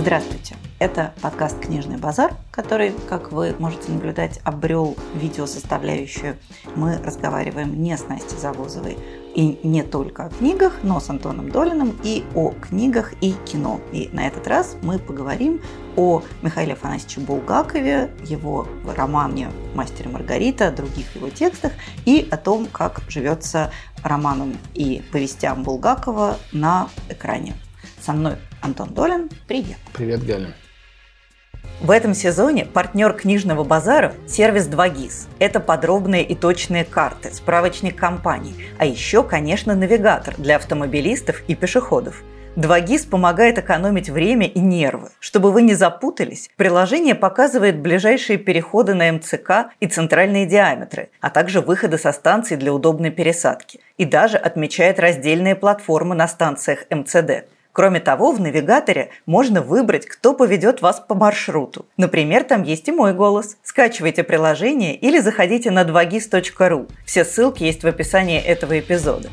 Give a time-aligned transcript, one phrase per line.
[0.00, 0.56] Здравствуйте!
[0.78, 6.38] Это подкаст «Книжный базар», который, как вы можете наблюдать, обрел видеосоставляющую.
[6.74, 8.96] Мы разговариваем не с Настей Завозовой
[9.34, 13.78] и не только о книгах, но с Антоном Долиным и о книгах и кино.
[13.92, 15.60] И на этот раз мы поговорим
[15.96, 21.72] о Михаиле Афанасьевиче Булгакове, его романе «Мастер и Маргарита», других его текстах
[22.06, 23.70] и о том, как живется
[24.02, 27.54] романам и повестям Булгакова на экране.
[28.00, 29.28] Со мной Антон Долин.
[29.46, 29.76] Привет.
[29.92, 30.54] Привет, Галя.
[31.80, 35.28] В этом сезоне партнер книжного базара– сервис 2GIS.
[35.38, 42.22] Это подробные и точные карты, справочник компаний, а еще, конечно, навигатор для автомобилистов и пешеходов.
[42.56, 45.10] 2GIS помогает экономить время и нервы.
[45.20, 51.60] Чтобы вы не запутались, приложение показывает ближайшие переходы на МЦК и центральные диаметры, а также
[51.60, 53.80] выходы со станций для удобной пересадки.
[53.96, 57.46] И даже отмечает раздельные платформы на станциях МЦД.
[57.72, 61.86] Кроме того, в навигаторе можно выбрать, кто поведет вас по маршруту.
[61.96, 63.56] Например, там есть и мой голос.
[63.62, 66.90] Скачивайте приложение или заходите на 2gis.ru.
[67.06, 69.28] Все ссылки есть в описании этого эпизода.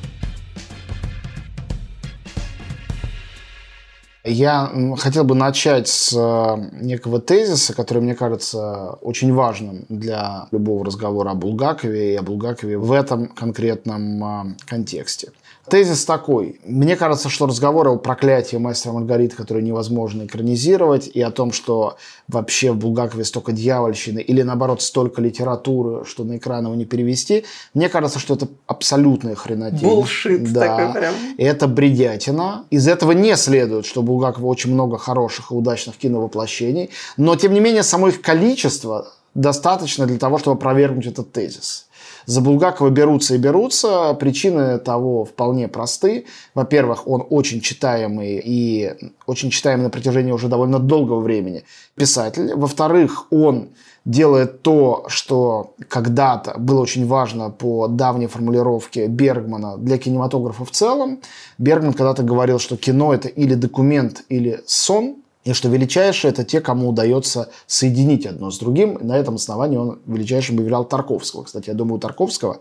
[4.30, 10.86] Я хотел бы начать с э, некого тезиса, который, мне кажется, очень важным для любого
[10.86, 15.32] разговора о Булгакове и о Булгакове в этом конкретном э, контексте.
[15.70, 16.60] Тезис такой.
[16.66, 21.98] Мне кажется, что разговоры о проклятии мастера Маргариты, которые невозможно экранизировать, и о том, что
[22.28, 27.46] вообще в Булгакове столько дьявольщины, или наоборот столько литературы, что на экран его не перевести,
[27.74, 29.80] мне кажется, что это абсолютная хренотень.
[29.88, 30.62] Булшит да.
[30.62, 31.14] такой прям.
[31.38, 32.66] Это бредятина.
[32.70, 37.60] Из этого не следует, что Булгакова очень много хороших и удачных киновоплощений, но тем не
[37.60, 41.87] менее само их количество достаточно для того, чтобы опровергнуть этот тезис.
[42.28, 44.14] За Булгакова берутся и берутся.
[44.14, 46.26] Причины того вполне просты.
[46.54, 48.94] Во-первых, он очень читаемый и
[49.26, 51.64] очень читаемый на протяжении уже довольно долгого времени
[51.96, 52.54] писатель.
[52.54, 53.70] Во-вторых, он
[54.04, 61.22] делает то, что когда-то было очень важно по давней формулировке Бергмана для кинематографа в целом.
[61.58, 65.16] Бергман когда-то говорил, что кино это или документ, или сон–
[65.48, 68.98] и что величайшие– это те, кому удается соединить одно с другим.
[68.98, 71.44] И на этом основании он величайшим объявлял Тарковского.
[71.44, 72.60] Кстати, я думаю, у Тарковского,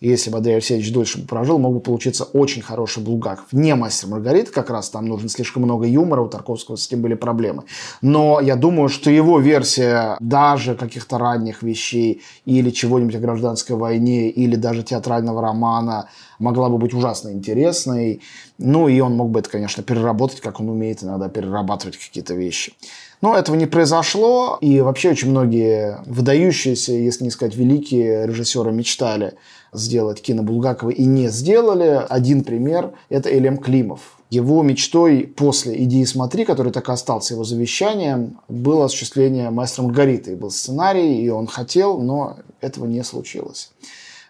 [0.00, 3.46] если бы Андрей Алексеевич дольше прожил, мог бы получиться очень хороший Булгаков.
[3.52, 7.14] Не мастер Маргарита, как раз там нужно слишком много юмора, у Тарковского с этим были
[7.14, 7.64] проблемы.
[8.00, 14.30] Но я думаю, что его версия даже каких-то ранних вещей или чего-нибудь о гражданской войне,
[14.30, 18.20] или даже театрального романа могла бы быть ужасно интересной.
[18.58, 22.72] Ну, и он мог бы это, конечно, переработать, как он умеет иногда перерабатывать какие-то вещи.
[23.20, 29.34] Но этого не произошло, и вообще очень многие выдающиеся, если не сказать великие режиссеры мечтали
[29.72, 32.04] сделать кино Булгакова и не сделали.
[32.08, 34.18] Один пример– это Элем Климов.
[34.30, 39.84] Его мечтой после «Иди и смотри», который так и остался его завещанием, было осуществление «Мастера
[39.84, 40.36] Маргариты».
[40.36, 43.70] Был сценарий, и он хотел, но этого не случилось.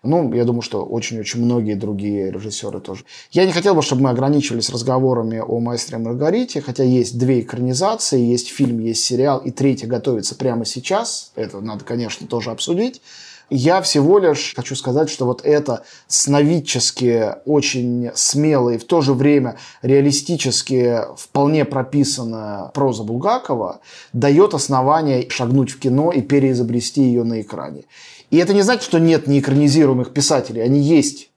[0.04, 3.04] Ну, я думаю, что очень-очень многие другие режиссеры тоже.
[3.32, 8.20] Я не хотел бы, чтобы мы ограничивались разговорами о «Маэстре Маргарите», хотя есть две экранизации,
[8.20, 11.32] есть фильм, есть сериал, и третья готовится прямо сейчас.
[11.34, 13.02] Это надо, конечно, тоже обсудить.
[13.50, 19.14] Я всего лишь хочу сказать, что вот это сновидчески очень смелое и в то же
[19.14, 23.80] время реалистически вполне прописанная проза Булгакова
[24.12, 27.84] дает основание шагнуть в кино и переизобрести ее на экране.
[28.30, 31.30] И это не значит, что нет неэкранизируемых писателей, они есть.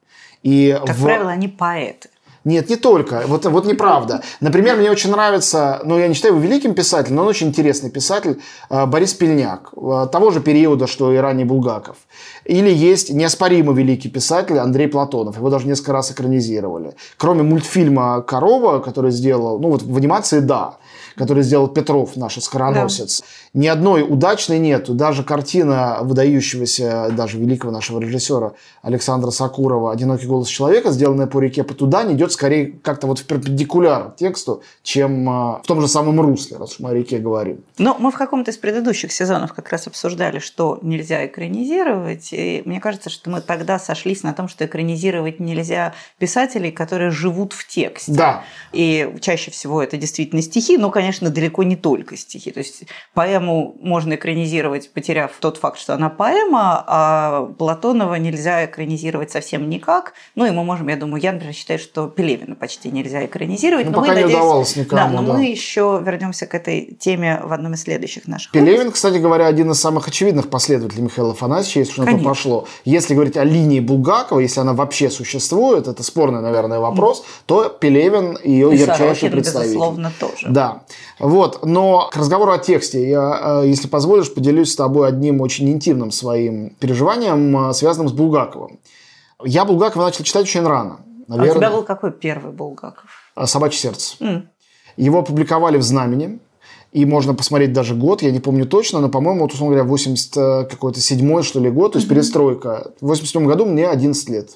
[0.44, 1.04] И как в...
[1.04, 2.10] правило, они поэты.
[2.44, 3.24] Нет, не только.
[3.28, 4.24] Вот, вот неправда.
[4.40, 7.92] Например, мне очень нравится, ну, я не считаю его великим писателем, но он очень интересный
[7.92, 11.98] писатель, э, Борис Пельняк, э, того же периода, что и ранний Булгаков.
[12.46, 15.38] Или есть неоспоримо великий писатель Андрей Платонов.
[15.38, 16.96] Его даже несколько раз экранизировали.
[17.18, 20.78] Кроме мультфильма «Корова», который сделал, ну, вот в анимации, да
[21.16, 23.20] который сделал Петров, наш скороносец.
[23.20, 23.26] Да.
[23.54, 24.94] Ни одной удачной нету.
[24.94, 31.66] Даже картина выдающегося, даже великого нашего режиссера Александра Сакурова «Одинокий голос человека», сделанная по реке
[31.66, 36.58] Потудань, идет скорее как-то вот в перпендикуляр тексту, чем а, в том же самом русле,
[36.58, 37.62] раз уж мы о реке говорим.
[37.78, 42.30] Но мы в каком-то из предыдущих сезонов как раз обсуждали, что нельзя экранизировать.
[42.32, 47.52] И мне кажется, что мы тогда сошлись на том, что экранизировать нельзя писателей, которые живут
[47.52, 48.14] в тексте.
[48.14, 48.44] Да.
[48.72, 52.52] И чаще всего это действительно стихи, но, конечно, далеко не только стихи.
[52.52, 52.84] То есть
[53.42, 60.14] поэму можно экранизировать, потеряв тот факт, что она поэма, а Платонова нельзя экранизировать совсем никак.
[60.36, 63.86] Ну и мы можем, я думаю, я, например, считаю, что Пелевина почти нельзя экранизировать.
[63.86, 65.02] Ну, но пока мы, не надеюсь, удавалось никому.
[65.02, 65.34] Да, но да.
[65.34, 68.94] мы еще вернемся к этой теме в одном из следующих наших Пелевин, выпусков.
[68.94, 72.68] кстати говоря, один из самых очевидных последователей Михаила Афанасьевича, если на то пошло.
[72.86, 77.26] Если говорить о линии Булгакова, если она вообще существует, это спорный, наверное, вопрос, mm.
[77.46, 79.74] то Пелевин ее и ярчайший Сорокин, представитель.
[79.74, 80.48] безусловно, тоже.
[80.50, 80.82] Да.
[81.20, 83.31] Вот, но к разговору о тексте я,
[83.64, 88.80] э, если позволишь, поделюсь с тобой одним очень интимным своим переживанием, э, связанным с Булгаковым.
[89.44, 91.00] Я Булгакова начал читать очень рано.
[91.28, 91.52] Наверное.
[91.52, 93.10] А у тебя был какой первый Булгаков?
[93.46, 94.16] «Собачье сердце».
[94.20, 94.44] Mm.
[94.98, 96.40] Его опубликовали в «Знамени».
[96.92, 100.38] И можно посмотреть даже год, я не помню точно, но, по-моему, вот, условно говоря, 80
[100.38, 102.14] э, какой-то седьмой, что ли, год, то есть mm-hmm.
[102.14, 102.92] перестройка.
[103.00, 104.50] В 87 году мне 11 лет.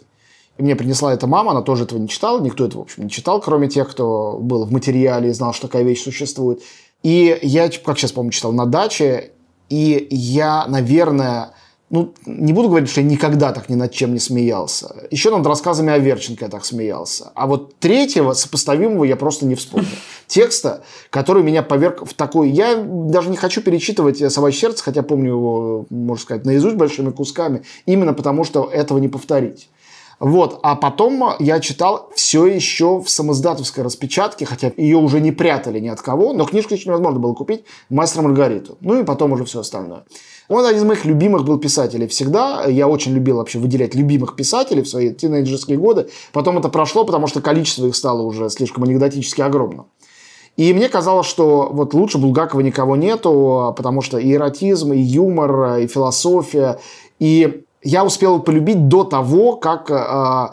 [0.57, 3.09] И мне принесла эта мама, она тоже этого не читала, никто этого, в общем, не
[3.09, 6.61] читал, кроме тех, кто был в материале и знал, что такая вещь существует.
[7.05, 9.29] И я, как сейчас помню, читал на даче,
[9.69, 11.51] и я, наверное,
[11.91, 15.07] ну, не буду говорить, что я никогда так ни над чем не смеялся.
[15.11, 17.31] Еще над рассказами о Верченко я так смеялся.
[17.35, 19.87] А вот третьего, сопоставимого, я просто не вспомнил.
[20.27, 20.81] Текста,
[21.11, 22.49] который меня поверг в такой...
[22.49, 27.61] Я даже не хочу перечитывать «Собачье сердце», хотя помню его, можно сказать, наизусть большими кусками,
[27.85, 29.69] именно потому, что этого не повторить.
[30.19, 30.59] Вот.
[30.63, 35.87] А потом я читал все еще в самоздатовской распечатке, хотя ее уже не прятали ни
[35.87, 38.77] от кого, но книжку еще невозможно было купить «Мастера Маргариту».
[38.81, 40.05] Ну и потом уже все остальное.
[40.47, 42.65] Он один из моих любимых был писателей всегда.
[42.65, 46.09] Я очень любил вообще выделять любимых писателей в свои тинейджерские годы.
[46.31, 49.87] Потом это прошло, потому что количество их стало уже слишком анекдотически огромным.
[50.55, 55.79] И мне казалось, что вот лучше Булгакова никого нету, потому что и эротизм, и юмор,
[55.79, 56.79] и философия,
[57.19, 59.91] и я успел полюбить до того, как...
[59.91, 60.49] Э,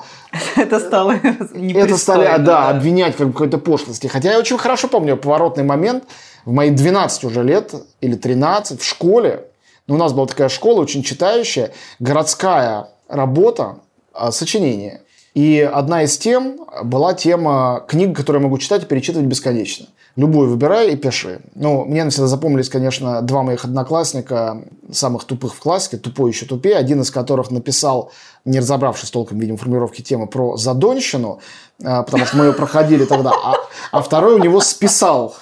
[0.57, 1.13] это стало
[1.55, 4.07] Это стали, да, да, обвинять как какой-то пошлости.
[4.07, 6.05] Хотя я очень хорошо помню поворотный момент
[6.45, 9.47] в мои 12 уже лет, или 13, в школе.
[9.87, 13.79] Ну, у нас была такая школа, очень читающая, городская работа,
[14.15, 15.01] э, сочинение.
[15.33, 19.87] И одна из тем была тема книг, которые я могу читать и перечитывать бесконечно.
[20.15, 21.41] Любую выбирай и пиши.
[21.55, 24.63] Ну, мне навсегда запомнились, конечно, два моих одноклассника,
[24.93, 28.13] самых тупых в классике, тупой еще тупее, один из которых написал,
[28.45, 31.41] не разобравшись толком, видимо, формулировки темы про задонщину,
[31.83, 33.55] а, потому что мы ее проходили тогда, а,
[33.91, 35.35] а второй у него списал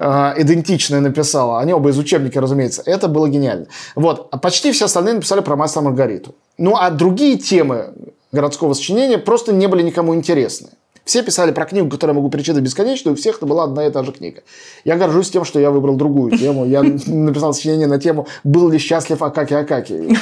[0.00, 1.56] а, идентичное написал.
[1.56, 2.82] Они оба из учебника, разумеется.
[2.84, 3.66] Это было гениально.
[3.94, 4.28] Вот.
[4.30, 6.34] А почти все остальные написали про мастера Маргариту.
[6.58, 7.94] Ну, а другие темы
[8.32, 10.70] городского сочинения просто не были никому интересны.
[11.04, 13.86] Все писали про книгу, которую я могу перечитать бесконечно, и у всех это была одна
[13.86, 14.42] и та же книга.
[14.84, 16.64] Я горжусь тем, что я выбрал другую тему.
[16.64, 20.16] Я написал сочинение на тему «Был ли счастлив Акаки Акаки?».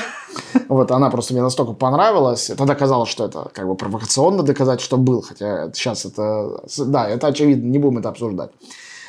[0.68, 2.50] Вот, она просто мне настолько понравилась.
[2.56, 5.22] Тогда казалось, что это как бы провокационно доказать, что был.
[5.22, 6.62] Хотя сейчас это...
[6.78, 8.50] Да, это очевидно, не будем это обсуждать.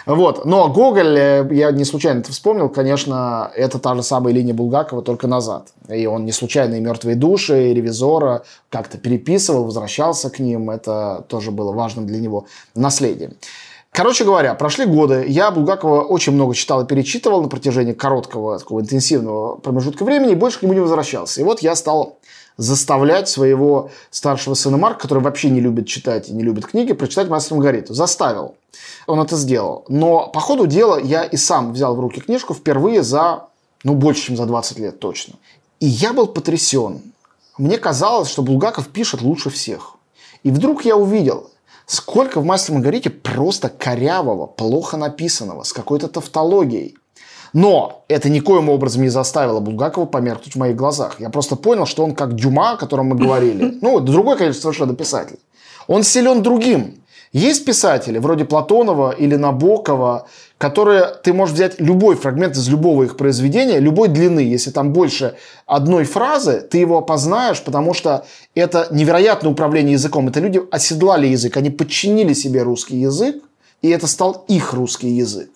[0.06, 0.46] Вот.
[0.46, 5.02] Но Гоголь, э, я не случайно это вспомнил, конечно, это та же самая линия Булгакова,
[5.02, 5.70] только назад.
[5.90, 10.70] И он не случайно и «Мертвые души», и «Ревизора» как-то переписывал, возвращался к ним.
[10.70, 12.46] Это тоже было важным для него
[12.76, 13.34] наследием.
[13.94, 15.24] Короче говоря, прошли годы.
[15.28, 20.36] Я Булгакова очень много читал и перечитывал на протяжении короткого, такого интенсивного промежутка времени и
[20.36, 21.42] больше к нему не возвращался.
[21.42, 22.18] И вот я стал
[22.58, 27.30] заставлять своего старшего сына Марка, который вообще не любит читать и не любит книги, прочитать
[27.30, 27.94] «Мастер Маргариту».
[27.94, 28.56] Заставил.
[29.08, 29.86] Он это сделал.
[29.88, 33.48] Но по ходу дела я и сам взял в руки книжку впервые за,
[33.84, 35.36] ну, больше, чем за 20 лет точно.
[35.80, 37.02] И я был потрясен.
[37.58, 39.96] Мне казалось, что Булгаков пишет лучше всех.
[40.44, 41.52] И вдруг я увидел,
[41.86, 46.98] сколько в «Мастере Маргарите» просто корявого, плохо написанного, с какой-то тавтологией.
[47.54, 51.20] Но это никоим образом не заставило Булгакова померкнуть в моих глазах.
[51.20, 53.78] Я просто понял, что он как Дюма, о котором мы говорили.
[53.84, 55.38] Ну, другой, конечно, совершенно писатель.
[55.88, 57.04] Он силен другим.
[57.34, 60.28] Есть писатели, вроде Платонова или Набокова,
[60.60, 65.36] которые ты можешь взять любой фрагмент из любого их произведения, любой длины, если там больше
[65.66, 70.28] одной фразы, ты его опознаешь, потому что это невероятное управление языком.
[70.28, 73.44] Это люди оседлали язык, они подчинили себе русский язык,
[73.82, 75.50] и это стал их русский язык.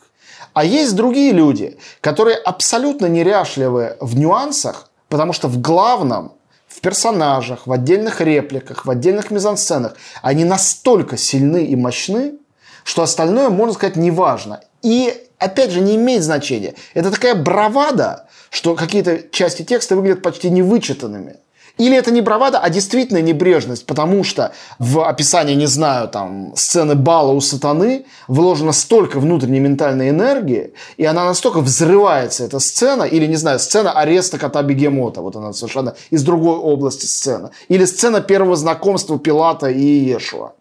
[0.57, 6.31] А есть другие люди, которые абсолютно неряшливы в нюансах, потому что в главном
[6.67, 12.39] в персонажах, в отдельных репликах, в отдельных мизансценах, они настолько сильны и мощны,
[12.83, 14.61] что остальное, можно сказать, неважно.
[14.81, 16.73] И, опять же, не имеет значения.
[16.95, 21.35] Это такая бравада, что какие-то части текста выглядят почти невычитанными.
[21.77, 26.95] Или это не бравада, а действительно небрежность, потому что в описании, не знаю, там, сцены
[26.95, 33.27] бала у сатаны вложено столько внутренней ментальной энергии, и она настолько взрывается, эта сцена, или,
[33.27, 38.21] не знаю, сцена ареста кота Бегемота, вот она совершенно из другой области сцена, или сцена
[38.21, 40.53] первого знакомства Пилата и Иешуа.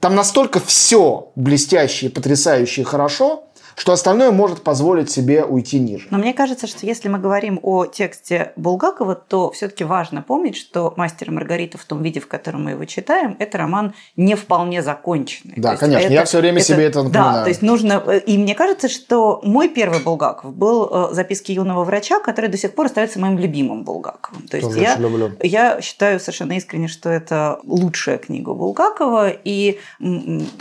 [0.00, 3.44] Там настолько все блестяще, потрясающе и хорошо,
[3.78, 6.08] что остальное может позволить себе уйти ниже.
[6.10, 10.92] Но мне кажется, что если мы говорим о тексте Булгакова, то все-таки важно помнить, что
[10.96, 14.82] «Мастер и Маргарита» в том виде, в котором мы его читаем, это роман не вполне
[14.82, 15.54] законченный.
[15.56, 17.34] Да, конечно, это, я все время это, себе это напоминаю.
[17.34, 17.98] Да, то есть нужно...
[18.26, 22.74] И мне кажется, что мой первый Булгаков был э, «Записки юного врача», который до сих
[22.74, 24.48] пор остается моим любимым Булгаковым.
[24.48, 25.30] То есть Тоже я, люблю.
[25.40, 29.78] я считаю совершенно искренне, что это лучшая книга Булгакова, и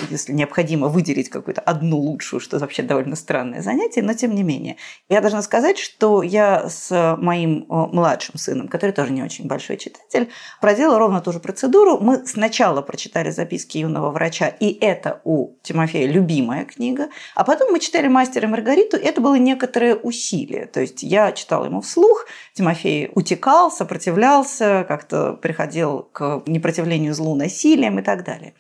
[0.10, 4.78] если необходимо выделить какую-то одну лучшую, что вообще довольно странное занятие, но тем не менее.
[5.10, 9.78] Я должна сказать, что я с моим э, младшим сыном, который тоже не очень большой
[9.78, 10.30] читатель,
[10.62, 12.00] проделала ровно ту же процедуру.
[12.00, 17.80] Мы сначала прочитали записки юного врача, и это у Тимофея любимая книга, а потом мы
[17.80, 20.66] читали «Мастера и Маргариту», и это было некоторое усилие.
[20.66, 28.00] То есть я читала ему вслух, Тимофей утекал, сопротивлялся, как-то приходил к непротивлению злу насилием
[28.00, 28.54] и так далее.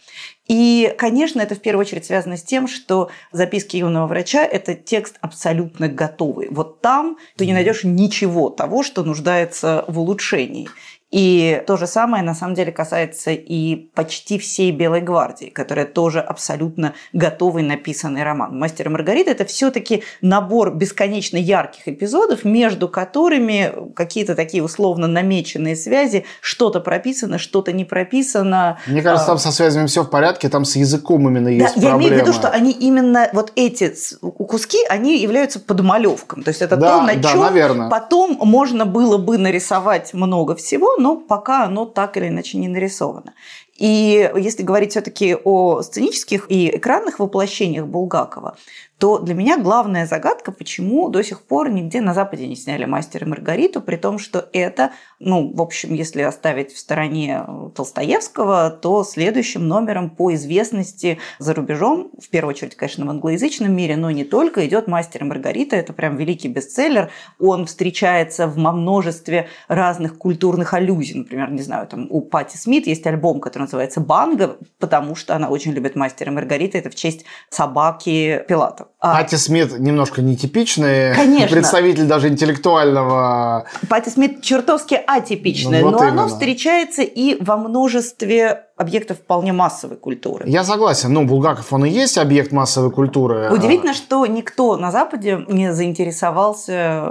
[0.48, 5.18] И, конечно, это в первую очередь связано с тем, что записки юного врача– это текст
[5.22, 6.48] абсолютно готовый.
[6.50, 10.70] Вот там ты не найдешь ничего того, что нуждается в улучшении.
[11.10, 16.20] И то же самое, на самом деле, касается и почти всей Белой гвардии, которая тоже
[16.20, 18.58] абсолютно готовый написанный роман.
[18.60, 25.78] «Мастер и Маргарита»– это все-таки набор бесконечно ярких эпизодов, между которыми какие-то такие условно намеченные
[25.78, 28.78] связи, что-то прописано, что-то не прописано.
[28.86, 32.02] Мне кажется, там со связями все в порядке, там с языком именно есть да, проблема.
[32.02, 36.44] Я имею в виду, что они именно, вот эти куски, они являются подмалевком.
[36.44, 37.90] То есть это да, то, на да, чем наверное.
[37.90, 43.34] потом можно было бы нарисовать много всего, но пока оно так или иначе не нарисовано.
[43.78, 48.58] И если говорить все-таки о сценических и экранных воплощениях Булгакова,
[49.00, 53.26] то для меня главная загадка, почему до сих пор нигде на Западе не сняли «Мастера
[53.26, 59.04] и Маргариту», при том, что это, ну, в общем, если оставить в стороне Толстоевского, то
[59.04, 64.24] следующим номером по известности за рубежом, в первую очередь, конечно, в англоязычном мире, но не
[64.24, 65.76] только, идет «Мастер и Маргарита».
[65.76, 67.12] Это прям великий бестселлер.
[67.40, 71.16] Он встречается в множестве разных культурных аллюзий.
[71.16, 75.50] Например, не знаю, там у Пати Смит есть альбом, который называется «Банга», потому что она
[75.50, 76.80] очень любит «Мастера и Маргарита».
[76.80, 78.87] Это в честь собаки Пилата.
[79.00, 79.16] А...
[79.18, 81.48] Пати Смит немножко нетипичный Конечно.
[81.56, 83.66] представитель даже интеллектуального.
[83.90, 86.24] Пати Смит чертовски атипичная, Ну, вот но именно.
[86.24, 90.46] оно встречается и во множестве объектов вполне массовой культуры.
[90.48, 93.50] Я согласен, ну, Булгаков, он и есть объект массовой культуры.
[93.52, 97.04] Удивительно, что никто на Западе не заинтересовался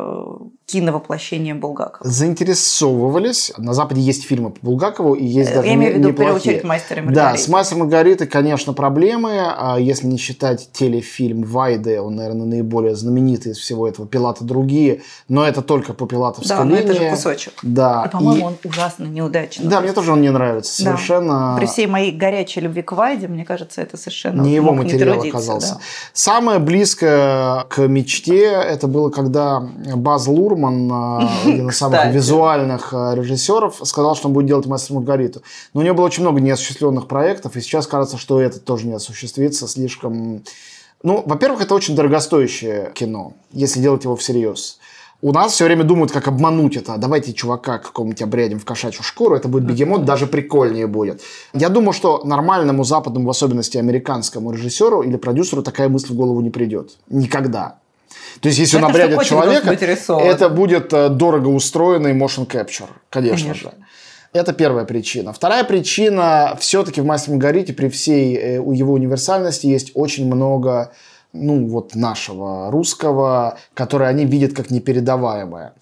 [0.66, 2.08] киновоплощением Булгакова.
[2.10, 3.52] Заинтересовывались.
[3.56, 6.28] На Западе есть фильмы по Булгакову, и есть даже Я имею в виду, в первую
[6.36, 6.54] неплохие.
[6.56, 7.42] очередь, «Мастер и Да, Маргарита».
[7.44, 9.42] с «Мастером Маргаритой», конечно, проблемы.
[9.56, 14.08] А Если не считать телефильм Вайды, он, наверное, наиболее знаменитый из всего этого.
[14.08, 16.78] «Пилаты другие», но это только по пилатовской Да, линии.
[16.78, 17.52] это же кусочек.
[17.62, 18.04] Да.
[18.06, 19.66] И, по-моему, и- он ужасно неудачный.
[19.68, 20.92] Да, мне тоже он не нравится Да.
[21.56, 21.66] Совершенно.
[21.66, 25.38] При всей моей горячей любви к Вайде, мне кажется, это совершенно не его материал трудиться,
[25.38, 25.74] оказался.
[25.74, 25.80] да.
[26.12, 33.14] Самое близкое к мечте это было, когда Баз Лурман, э, один из самых визуальных э,
[33.14, 35.42] режиссеров, сказал, что он будет делать «Мастер Маргариту».
[35.74, 38.94] Но у него было очень много неосуществленных проектов, и сейчас кажется, что это тоже не
[38.94, 40.42] осуществится слишком...
[41.02, 44.78] Ну, во-первых, это очень дорогостоящее кино, если делать его всерьез.
[45.22, 46.96] У нас все время думают, как обмануть это.
[46.98, 51.22] Давайте чувака какому-нибудь обрядем в кошачью шкуру, это будет бегемот, даже прикольнее будет.
[51.54, 56.40] Я думаю, что нормальному западному, в особенности американскому режиссеру или продюсеру такая мысль в голову
[56.40, 56.92] не придет.
[57.08, 57.78] Никогда.
[58.40, 63.48] То есть, если Это он обрядит человека, это будет э, дорого устроенный motion capture, конечно,
[63.48, 63.70] Конечно.
[63.70, 63.76] же.
[64.32, 65.32] Это первая причина.
[65.32, 70.92] Вторая причина, все-таки в «Мастере и Маргарите» при всей э, его универсальности есть очень много
[71.36, 75.74] ну, вот нашего русского, которое они видят как непередаваемое.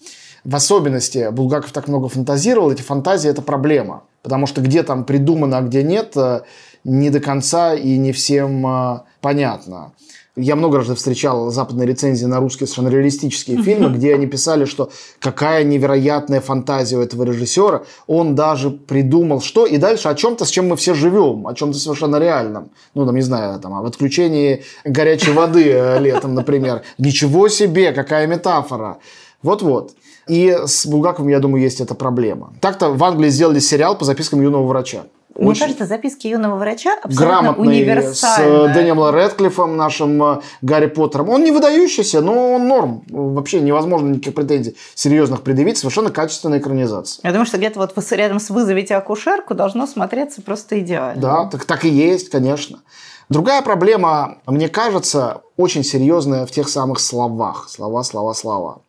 [0.43, 4.03] В особенности Булгаков так много фантазировал, эти фантазии– это проблема.
[4.21, 6.41] Потому что где там придумано, а где нет, э,
[6.83, 9.91] не до конца и не всем э, понятно.
[10.37, 14.91] Я много раз встречал западные рецензии на русские совершенно реалистические фильмы, где они писали, что
[15.19, 17.83] какая невероятная фантазия у этого режиссера.
[18.07, 21.77] Он даже придумал что, и дальше о чем-то, с чем мы все живем, о чем-то
[21.77, 22.69] совершенно реальном.
[22.95, 26.81] Ну, там, не знаю, там, об отключении горячей воды э, летом, например.
[26.97, 28.97] Ничего себе, какая метафора.
[29.41, 29.93] Вот-вот.
[30.27, 32.53] И с Булгаковым, я думаю, есть эта проблема.
[32.59, 35.03] Так-то в Англии сделали сериал по запискам юного врача.
[35.35, 40.87] Мне Очень кажется, записки юного врача абсолютно грамотный с э, Дэниелом Рэдклиффом, нашим э, Гарри
[40.87, 41.29] Поттером.
[41.29, 43.03] Он не выдающийся, но он норм.
[43.09, 45.77] Вообще невозможно никаких претензий серьезных предъявить.
[45.77, 47.19] Совершенно качественная экранизация.
[47.23, 51.21] Я думаю, что где-то вот рядом с «Вызовите акушерку» должно смотреться просто идеально.
[51.21, 52.79] Да, так, так и есть, конечно.
[53.27, 57.67] Другая проблема, мне кажется, очень серьезная в тех самых словах.
[57.69, 58.81] Слова, слова, слова.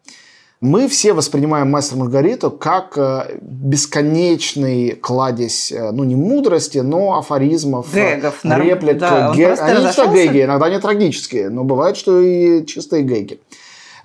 [0.62, 7.92] Мы все воспринимаем «Мастер Маргариту» как э, бесконечный кладезь, э, ну, не мудрости, но афоризмов,
[7.92, 8.98] Гэгов, реплик.
[8.98, 9.52] Да, гэ...
[9.52, 13.38] Они не что гэги, иногда они трагические, но бывает, что и чистые гэги.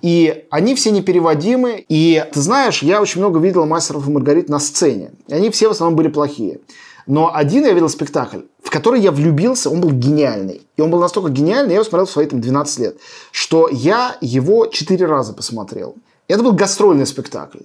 [0.02, 1.82] И они все непереводимы.
[1.88, 5.12] И ты знаешь, я очень много видел мастеров и Маргарит на сцене.
[5.28, 6.58] И они все в основном были плохие.
[7.06, 10.62] Но один я видел спектакль, в который я влюбился, он был гениальный.
[10.76, 12.96] И он был настолько гениальный, я его смотрел в свои там, 12 лет,
[13.30, 15.96] что я его 4 раза посмотрел.
[16.28, 17.60] Это был гастрольный спектакль.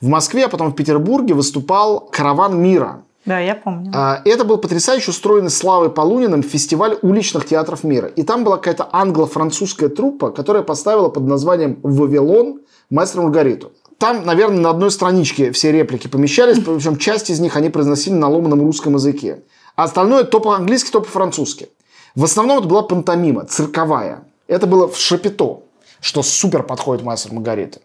[0.00, 3.02] В Москве, а потом в Петербурге выступал «Караван мира».
[3.26, 3.92] Да, я помню.
[3.94, 8.08] А, это был потрясающе устроенный Славой Полуниным фестиваль уличных театров мира.
[8.08, 13.72] И там была какая-то англо-французская труппа, которая поставила под названием «Вавилон» мастера Маргариту.
[13.98, 18.28] Там, наверное, на одной страничке все реплики помещались, причем часть из них они произносили на
[18.28, 19.42] ломаном русском языке.
[19.76, 21.68] А остальное то по-английски, то по-французски.
[22.14, 24.24] В основном это была пантомима, цирковая.
[24.48, 25.60] Это было в шапито,
[26.00, 27.80] что супер подходит мастеру Маргариты.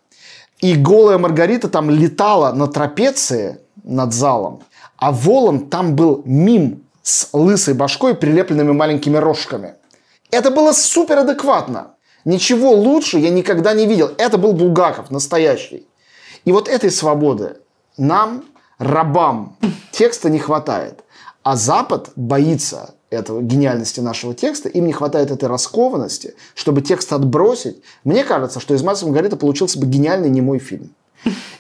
[0.60, 4.64] И голая Маргарита там летала на трапеции над залом,
[4.98, 9.76] а Волан там был мим с лысой башкой, прилепленными маленькими рожками.
[10.32, 11.92] Это было супер адекватно.
[12.24, 14.12] Ничего лучше я никогда не видел.
[14.18, 15.88] Это был Булгаков, настоящий.
[16.46, 17.58] И вот этой свободы
[17.98, 18.46] нам,
[18.80, 19.58] рабам,
[19.92, 21.04] текста не хватает.
[21.44, 27.78] А Запад боится этого гениальности нашего текста, им не хватает этой раскованности, чтобы текст отбросить.
[28.04, 30.92] Мне кажется, что из «Масса Маргарита» получился бы гениальный немой фильм.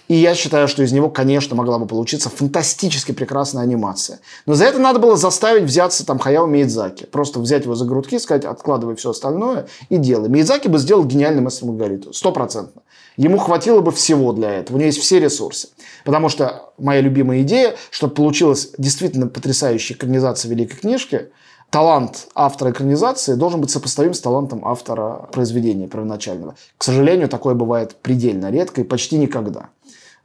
[0.07, 4.19] И я считаю, что из него, конечно, могла бы получиться фантастически прекрасная анимация.
[4.45, 7.05] Но за это надо было заставить взяться там Хаяо Миядзаки.
[7.05, 10.29] Просто взять его за грудки, сказать, откладывай все остальное и делай.
[10.29, 12.13] Миядзаки бы сделал гениальный мастер Маргариту.
[12.13, 12.83] Стопроцентно.
[13.17, 14.77] Ему хватило бы всего для этого.
[14.77, 15.69] У него есть все ресурсы.
[16.03, 21.29] Потому что моя любимая идея, чтобы получилась действительно потрясающая экранизация великой книжки,
[21.69, 26.55] талант автора экранизации должен быть сопоставим с талантом автора произведения первоначального.
[26.77, 29.69] К сожалению, такое бывает предельно редко и почти никогда.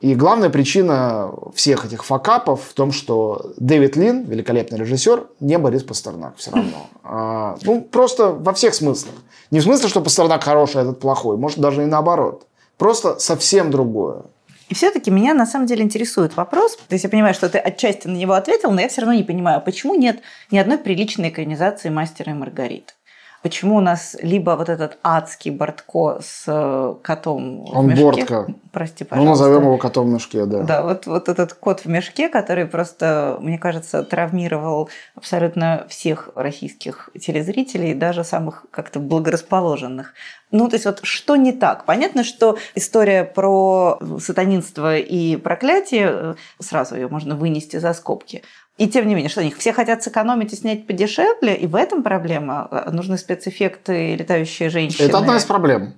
[0.00, 5.82] И главная причина всех этих факапов в том, что Дэвид Лин, великолепный режиссер, не Борис
[5.82, 6.86] Пастернак все равно.
[7.02, 9.14] А, ну, просто во всех смыслах.
[9.50, 11.36] Не в смысле, что Пастернак хороший, а этот плохой.
[11.36, 12.46] Может, даже и наоборот.
[12.80, 14.22] Просто совсем другое.
[14.70, 16.76] И все-таки меня на самом деле интересует вопрос.
[16.76, 19.22] То есть я понимаю, что ты отчасти на него ответил, но я все равно не
[19.22, 22.94] понимаю, почему нет ни одной приличной экранизации «Мастера и Маргариты»
[23.42, 28.04] почему у нас либо вот этот адский Бортко с э, котом Он в мешке.
[28.04, 28.46] Бортко.
[28.72, 29.24] Прости, пожалуйста.
[29.24, 30.62] Ну, назовем его котом в мешке, да.
[30.62, 37.10] Да, вот, вот этот кот в мешке, который просто, мне кажется, травмировал абсолютно всех российских
[37.18, 40.14] телезрителей, даже самых как-то благорасположенных.
[40.50, 41.84] Ну, то есть вот что не так?
[41.84, 48.42] Понятно, что история про сатанинство и проклятие, э, сразу ее можно вынести за скобки.
[48.80, 52.02] И тем не менее, что они все хотят сэкономить и снять подешевле, и в этом
[52.02, 52.66] проблема.
[52.70, 55.06] А, нужны спецэффекты, летающие женщины.
[55.06, 55.92] Это одна из проблем.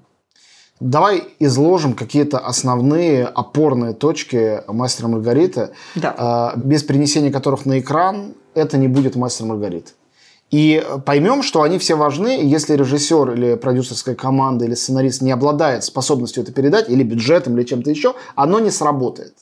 [0.80, 6.12] Давай изложим какие-то основные опорные точки мастера Маргариты, да.
[6.18, 9.92] А, без принесения которых на экран это не будет мастер Маргариты.
[10.50, 15.30] И поймем, что они все важны, и если режиссер или продюсерская команда или сценарист не
[15.30, 19.34] обладает способностью это передать, или бюджетом, или чем-то еще, оно не сработает.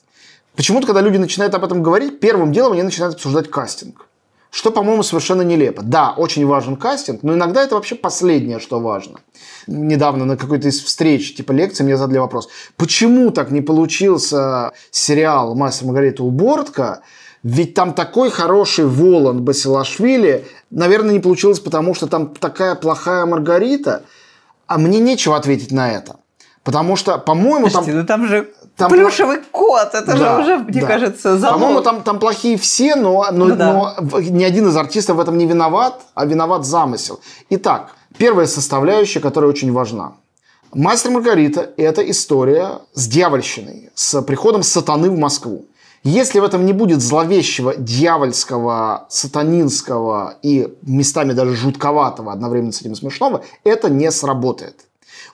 [0.55, 4.07] Почему-то, когда люди начинают об этом говорить, первым делом они начинают обсуждать кастинг.
[4.49, 5.81] Что, по-моему, совершенно нелепо.
[5.81, 9.21] Да, очень важен кастинг, но иногда это вообще последнее, что важно.
[9.65, 15.55] Недавно на какой-то из встреч, типа лекции, мне задали вопрос, почему так не получился сериал
[15.55, 17.01] «Мастер Маргарита Убортка»,
[17.43, 24.03] ведь там такой хороший Волан Басилашвили, наверное, не получилось, потому что там такая плохая Маргарита,
[24.67, 26.17] а мне нечего ответить на это.
[26.63, 27.83] Потому что, по-моему, там...
[27.87, 30.87] ну там же там плюшевый кот, это да, же уже, мне да.
[30.87, 31.59] кажется, залог.
[31.59, 33.95] По-моему, там, там плохие все, но, но, ну, да.
[34.01, 37.19] но ни один из артистов в этом не виноват, а виноват замысел.
[37.49, 40.13] Итак, первая составляющая, которая очень важна.
[40.73, 45.65] «Мастер Маргарита»– это история с дьявольщиной, с приходом сатаны в Москву.
[46.03, 52.95] Если в этом не будет зловещего, дьявольского, сатанинского и местами даже жутковатого, одновременно с этим
[52.95, 54.85] смешного, это не сработает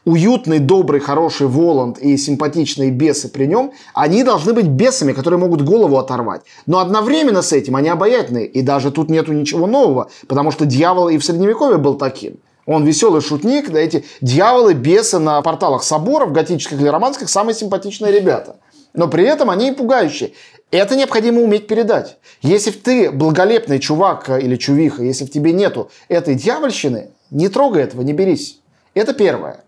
[0.08, 5.64] уютный, добрый, хороший Воланд и симпатичные бесы при нем, они должны быть бесами, которые могут
[5.64, 6.44] голову оторвать.
[6.66, 8.48] Но одновременно с этим они обаятельные.
[8.48, 12.38] И даже тут нету ничего нового, потому что дьявол и в Средневековье был таким.
[12.66, 18.14] Он веселый шутник, да эти дьяволы, бесы на порталах соборов, готических или романских, самые симпатичные
[18.14, 18.56] ребята.
[18.94, 20.32] Но при этом они и пугающие.
[20.72, 22.18] Это необходимо уметь передать.
[22.42, 28.04] Если ты благолепный чувак или чувиха, если в тебе нету этой дьявольщины, не трогай этого,
[28.04, 28.60] не берись.
[28.94, 29.67] Это первое.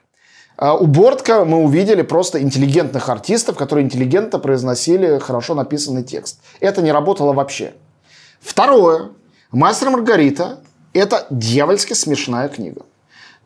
[0.61, 6.41] А у Бортка мы увидели просто интеллигентных артистов, которые интеллигентно произносили хорошо написанный текст.
[6.59, 7.71] Это не работало вообще.
[8.41, 9.11] Второе.
[9.53, 10.59] «Мастер Маргарита»–
[10.93, 12.81] это дьявольски смешная книга.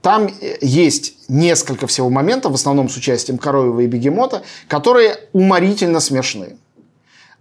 [0.02, 6.00] Там э, есть несколько всего моментов, в основном с участием Коровьева и Бегемота, которые уморительно
[6.00, 6.58] смешны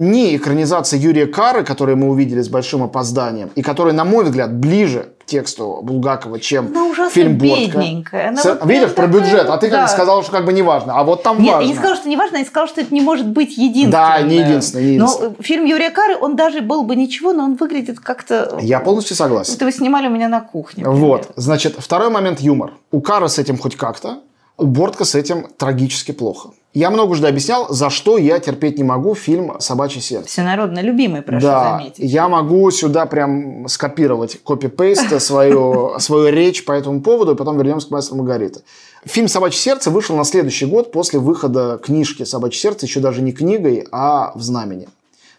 [0.02, 4.52] не экранизация Юрия Кары, которую мы увидели с большим опозданием, и которая, на мой взгляд,
[4.52, 6.72] ближе тексту Булгакова, чем
[7.10, 8.28] фильм бедненькая.
[8.28, 9.88] Она вот Видишь, про бюджет, а ты да.
[9.88, 11.66] сказала, что как бы не важно, а вот там Нет, важно.
[11.66, 13.90] я не сказала, что не важно, я сказала, что это не может быть единственным.
[13.90, 15.30] Да, не единственное, не единственное.
[15.36, 18.58] Но фильм Юрия Кары, он даже был бы ничего, но он выглядит как-то...
[18.60, 19.54] Я полностью согласен.
[19.54, 20.84] Это вы снимали у меня на кухне.
[20.84, 21.06] Например.
[21.06, 22.72] Вот, значит, второй момент юмор.
[22.90, 24.20] У Кары с этим хоть как-то,
[24.58, 26.50] у Бортка с этим трагически плохо.
[26.74, 30.28] Я много уже объяснял, за что я терпеть не могу фильм «Собачье сердце».
[30.28, 31.98] Всенародно любимый, прошу да, заметить.
[31.98, 37.88] я могу сюда прям скопировать копи-пейст свою, свою речь по этому поводу, и потом вернемся
[37.88, 38.62] к «Мастеру Маргариты».
[39.04, 43.32] Фильм «Собачье сердце» вышел на следующий год после выхода книжки «Собачье сердце», еще даже не
[43.32, 44.88] книгой, а в знамени.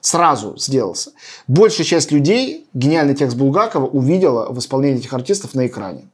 [0.02, 1.14] Сразу сделался.
[1.48, 6.10] Большая часть людей гениальный текст Булгакова увидела в исполнении этих артистов на экране.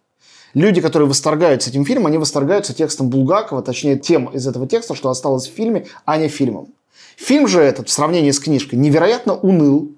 [0.54, 5.10] Люди, которые восторгаются этим фильмом, они восторгаются текстом Булгакова, точнее тем из этого текста, что
[5.10, 6.70] осталось в фильме, а не фильмом.
[7.18, 9.94] Фильм же этот в сравнении с книжкой невероятно уныл,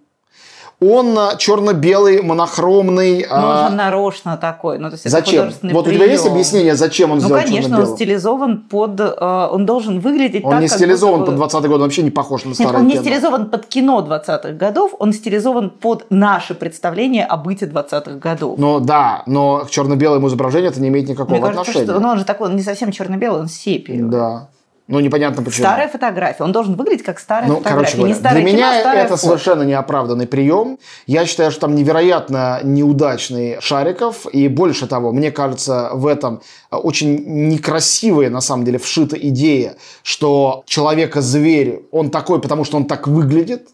[0.82, 3.20] он а, черно-белый, монохромный.
[3.20, 3.68] Ну, а...
[3.70, 4.80] он нарочно такой.
[4.80, 5.52] Ну, то есть зачем?
[5.62, 9.00] Вот у тебя есть объяснение, зачем он ну, сделал конечно, он стилизован под...
[9.00, 12.46] Э, он должен выглядеть он так, не стилизован под 20-й год, он вообще не похож
[12.46, 13.04] на старое Нет, он не кино.
[13.04, 18.58] стилизован под кино 20-х годов, он стилизован под наше представление о быте 20-х годов.
[18.58, 21.86] Ну, да, но к черно-белому изображению это не имеет никакого Мне кажется, отношения.
[21.92, 24.10] Что, ну, он же такой, он не совсем черно-белый, он сепиевый.
[24.10, 24.50] Да.
[24.92, 25.66] Ну, непонятно почему.
[25.66, 26.44] Старая фотография.
[26.44, 27.78] Он должен выглядеть как старая ну, фотография.
[27.78, 29.26] Короче говоря, не старая для меня кино, а это фото.
[29.26, 30.80] совершенно неоправданный прием.
[31.08, 34.26] Я считаю, что там невероятно неудачный Шариков.
[34.34, 40.64] И больше того, мне кажется, в этом очень некрасивая, на самом деле, вшита идея, что
[40.66, 43.70] человека-зверь, он такой, потому что он так выглядит.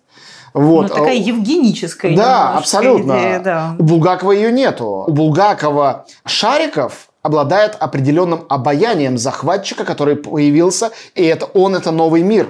[0.53, 0.89] Вот.
[0.89, 2.15] Ну, такая евгеническая.
[2.15, 3.13] Да, абсолютно.
[3.19, 3.75] Идея, да.
[3.79, 5.05] У Булгакова ее нету.
[5.07, 12.47] У Булгакова Шариков обладает определенным обаянием захватчика, который появился, и это он это новый мир.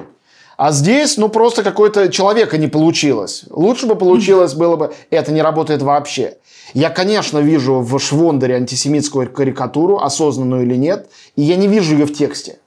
[0.56, 3.46] А здесь, ну, просто какой-то человека не получилось.
[3.50, 6.38] Лучше бы получилось было бы, это не работает вообще.
[6.76, 12.06] Я, конечно, вижу в Швондере антисемитскую карикатуру, осознанную или нет, и я не вижу ее
[12.06, 12.60] в тексте.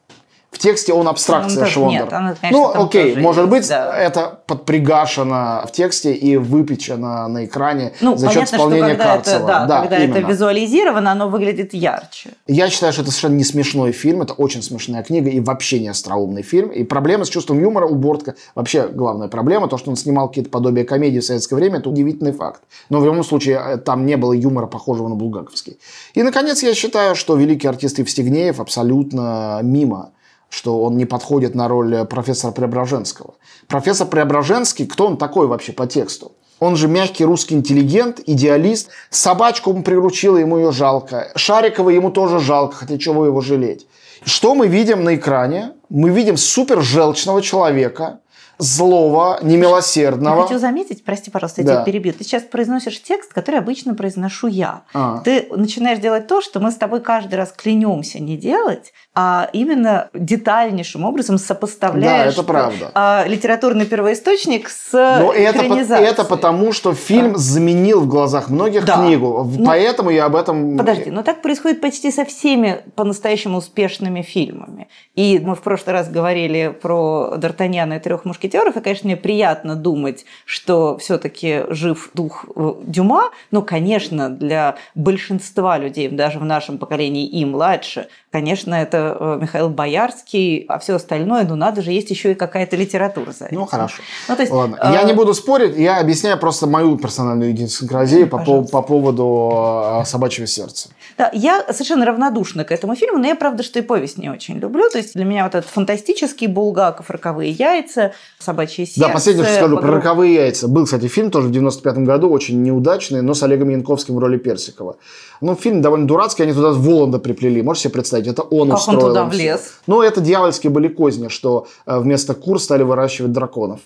[0.51, 2.03] В тексте он абстракция ну, Швондер.
[2.05, 3.97] Нет, она, конечно, ну, окей, может есть, быть, да.
[3.97, 9.37] это подпригашено в тексте и выпечено на экране ну, за счет исполнения что когда Карцева.
[9.37, 10.19] Это, да, да, когда именно.
[10.19, 12.31] это визуализировано, оно выглядит ярче.
[12.49, 15.89] Я считаю, что это совершенно не смешной фильм, это очень смешная книга и вообще не
[15.89, 16.71] остроумный фильм.
[16.71, 20.51] И проблема с чувством юмора у Бортка, вообще главная проблема, то, что он снимал какие-то
[20.51, 22.63] подобия комедии в советское время, это удивительный факт.
[22.89, 25.79] Но в любом случае э, там не было юмора, похожего на булгаковский.
[26.15, 30.11] И, наконец, я считаю, что великий артист Евстигнеев абсолютно мимо
[30.51, 33.35] что он не подходит на роль профессора Преображенского.
[33.69, 36.33] Профессор Преображенский, кто он такой вообще по тексту?
[36.59, 38.91] Он же мягкий русский интеллигент, идеалист.
[39.09, 41.33] Собачку он приручил, ему ее жалко.
[41.35, 43.87] Шарикова ему тоже жалко, хотя чего его жалеть.
[44.25, 45.73] Что мы видим на экране?
[45.89, 48.21] Мы видим супер желчного человека,
[48.59, 50.37] злого, немилосердного.
[50.37, 51.75] Я хочу заметить, прости, пожалуйста, я Да.
[51.77, 52.13] тебя перебью.
[52.13, 54.83] Ты сейчас произносишь текст, который обычно произношу я.
[54.93, 55.23] А.
[55.25, 60.09] Ты начинаешь делать то, что мы с тобой каждый раз клянемся не делать, а именно
[60.15, 62.91] детальнейшим образом сопоставляешь Да, это правда.
[62.95, 68.85] а, литературный первоисточник с Но это, по- это потому, что фильм заменил в глазах многих
[68.85, 68.97] Да.
[68.99, 69.51] книгу.
[69.59, 70.77] Ну, Поэтому я об этом...
[70.79, 74.89] Подожди, но так происходит почти со всеми по-настоящему успешными фильмами.
[75.17, 79.75] И мы в прошлый раз говорили про Д'Артаньяна и трех мушкетеров, и, конечно, мне приятно
[79.75, 86.79] думать, что все-таки жив дух э, Дюма, но, конечно, для большинства людей, даже в нашем
[86.79, 92.11] поколении и младше, конечно, это э, Михаил Боярский, а все остальное, ну надо же, есть
[92.11, 93.59] еще и какая-то литература за этим.
[93.59, 94.03] Ну, хорошо.
[94.29, 94.79] Ну, то есть, Ладно.
[94.81, 98.73] э, Я не буду спорить, я объясняю просто мою персональную идиосинкразию по, Пожалуйста.
[98.73, 100.91] по поводу э, собачьего сердца.
[101.19, 104.59] Да, я совершенно равнодушна к этому фильму, но я, правда, что и повесть не очень
[104.59, 104.89] люблю.
[104.91, 109.01] То есть для меня вот этот фантастический Булгаков, роковые яйца, собачье сердце.
[109.01, 110.69] Да, последнее, что скажу, про «Вокруг роковые яйца.
[110.69, 114.39] Был, кстати, фильм тоже в 95 году, очень неудачный, но с Олегом Янковским в роли
[114.39, 114.97] Персикова.
[115.41, 117.63] Ну, фильм довольно дурацкий, они туда Воланда приплели.
[117.63, 119.39] Можете себе представить, это он Как он устроил туда им всё.
[119.41, 119.61] влез?
[119.87, 123.81] Ну, это дьявольские были козни, что э, вместо кур стали выращивать драконов.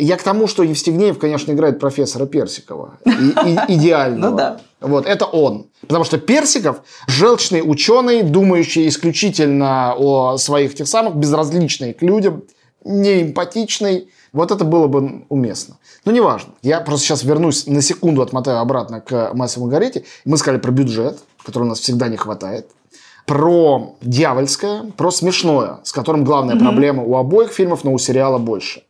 [0.00, 2.98] Я к тому, что Евстигнеев, конечно, играет профессора Персикова.
[3.04, 4.30] И- и- идеального.
[4.30, 4.60] Ну да.
[4.80, 5.66] Вот, это он.
[5.88, 12.44] Потому что Персиков– желчный ученый, думающий исключительно о своих тех самых, безразличный к людям,
[12.84, 14.08] неэмпатичный.
[14.32, 15.78] Вот это было бы уместно.
[16.04, 16.52] Но неважно.
[16.62, 20.04] Я просто сейчас вернусь, на секунду отмотаю обратно к Массе Маргарите.
[20.24, 22.68] Мы сказали про бюджет, который у нас всегда не хватает.
[23.28, 28.84] Про дьявольское, про смешное, с которым главная проблема у обоих фильмов, но у сериала больше.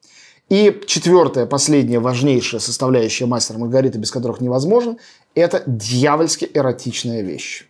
[0.49, 4.99] И четвертая, последняя, важнейшая составляющая мастера Маргариты, без которых невозможен,
[5.35, 7.67] это дьявольски эротичная вещь.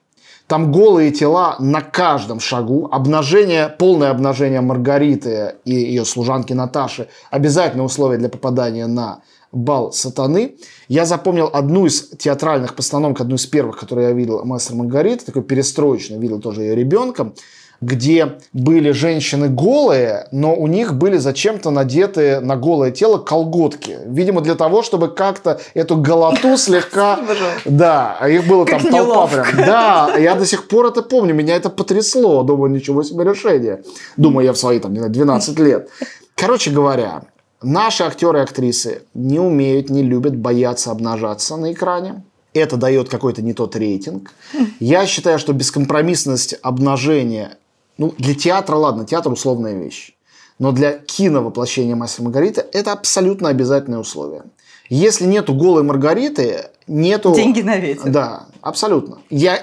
[0.47, 7.87] Там голые тела на каждом шагу, обнажение, полное обнажение Маргариты и ее служанки Наташи, обязательное
[7.87, 10.57] условие для попадания на бал сатаны.
[10.89, 15.43] Я запомнил одну из театральных постановок, одну из первых, которую я видел «Мастер Маргарита», такой
[15.43, 17.35] перестроечный, видел тоже ее ребенком,
[17.81, 23.99] где были женщины голые, но у них были зачем-то надеты на голое тело колготки.
[24.07, 27.21] Видимо, для того, чтобы как-то эту голоту слегка...
[27.65, 29.47] Да, а их было там толпа прям.
[29.57, 32.43] Да, я до сих пор это помню, меня это потрясло.
[32.43, 33.83] Думаю, ничего себе решение.
[34.17, 35.89] Думаю, я в свои там, 12 лет.
[36.35, 37.23] Короче говоря,
[37.63, 42.23] Наши актеры и актрисы не умеют, не любят бояться обнажаться на экране.
[42.55, 44.33] Это дает какой-то не тот рейтинг.
[44.81, 47.59] Я считаю, что бескомпромиссность обнажения,
[47.99, 50.15] ну, для театра, ладно, театр условная вещь.
[50.59, 54.43] Но для киновоплощения Мастера Маргариты это абсолютно обязательное условие.
[54.89, 57.35] Если нету голой Маргариты, нету...
[57.35, 58.11] Деньги на ветер.
[58.11, 59.19] Да, абсолютно.
[59.31, 59.61] Я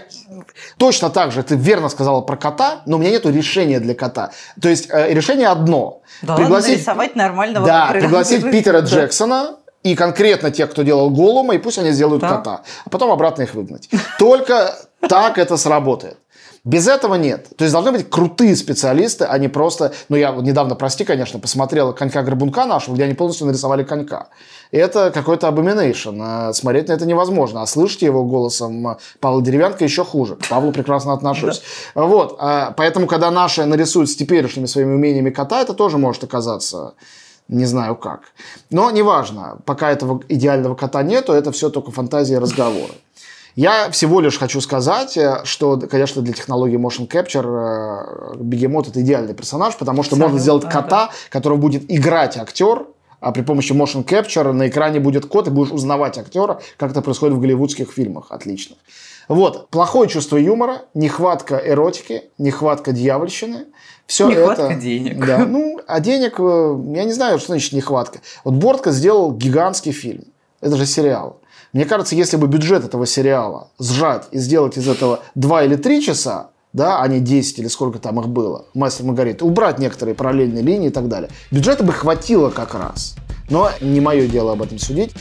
[0.78, 4.32] точно так же, ты верно сказала про кота, но у меня нету решения для кота.
[4.62, 6.02] То есть э, решение одно.
[6.22, 6.74] Да, пригласить...
[6.74, 8.88] нарисовать нормального Да, пригласить Питера да.
[8.88, 12.30] Джексона, и конкретно тех, кто делал Голума, и пусть они сделают да.
[12.30, 13.88] кота, а потом обратно их выгнать.
[14.18, 14.76] Только
[15.08, 16.18] так это сработает.
[16.66, 17.48] Без этого нет.
[17.56, 19.94] То есть должны быть крутые специалисты, а не просто...
[20.10, 24.30] Ну, я недавно, прости, конечно, посмотрел «Конька-горбунка» нашего, где они полностью нарисовали конька.
[24.72, 26.18] И это какой-то abomination.
[26.20, 27.62] А смотреть на это невозможно.
[27.62, 30.38] А слышать его голосом Павла Деревянка еще хуже.
[30.38, 31.62] К Павлу прекрасно отношусь.
[31.94, 32.04] Да.
[32.04, 32.36] Вот.
[32.40, 36.96] А поэтому, когда наши нарисуют с теперешними своими умениями кота, это тоже может оказаться
[37.48, 38.22] не знаю как.
[38.72, 42.94] Но неважно, пока этого идеального кота нету, это все только фантазии и разговоры.
[43.56, 49.34] Я всего лишь хочу сказать, э, что, конечно, для технологии motion capture бегемот это идеальный
[49.34, 51.12] персонаж, потому что Абсолютно, можно сделать кота, да.
[51.30, 52.86] которого будет играть актер,
[53.22, 57.02] а при помощи motion capture на экране будет кот, и будешь узнавать актера, как это
[57.02, 58.78] происходит в голливудских фильмах отличных.
[59.28, 63.66] Вот, плохое чувство юмора, нехватка эротики, нехватка дьявольщины.
[64.06, 65.26] Все нехватка это, денег.
[65.26, 68.20] Да, ну, а денег, э, я не знаю, что значит нехватка.
[68.44, 70.26] Вот Бортко сделал гигантский фильм.
[70.62, 71.40] Это же сериал.
[71.76, 76.02] Мне кажется, если бы бюджет этого сериала сжать и сделать из этого 2 или 3
[76.02, 80.64] часа, да, а не 10 или сколько там их было, Мастер Маргарита, убрать некоторые параллельные
[80.64, 83.18] линии и так далее, бюджета бы хватило как раз.
[83.50, 85.12] Но не мое дело об этом судить.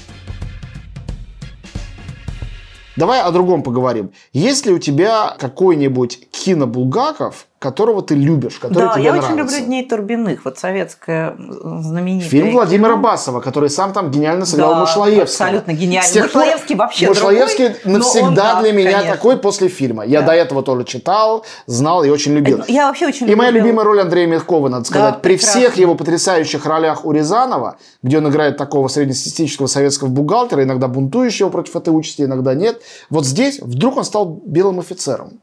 [2.94, 4.12] Давай о другом поговорим.
[4.32, 9.32] Есть ли у тебя какой-нибудь кино Булгаков, которого ты любишь, который да, тебе я нравится.
[9.32, 12.28] очень люблю «Дней Турбиных», вот советская знаменитая.
[12.28, 12.96] Фильм Владимира.
[12.96, 15.22] Басова, который сам там гениально сыграл да, Мушлаевского.
[15.22, 16.22] абсолютно гениально.
[16.22, 19.12] Мушлаевский вообще Мушлаевский другой, навсегда он, для меня конечно.
[19.14, 20.04] такой после фильма.
[20.04, 20.28] Я да.
[20.28, 22.62] до этого тоже читал, знал и очень любил.
[22.68, 25.14] Я вообще очень И моя любимая роль Андрея Мягкова, надо сказать.
[25.14, 25.60] Да, При прекрасно.
[25.60, 31.48] всех его потрясающих ролях у Рязанова, где он играет такого среднестатистического советского бухгалтера, иногда бунтующего
[31.48, 32.82] против этой участи, иногда нет.
[33.08, 35.40] Вот здесь вдруг он стал белым офицером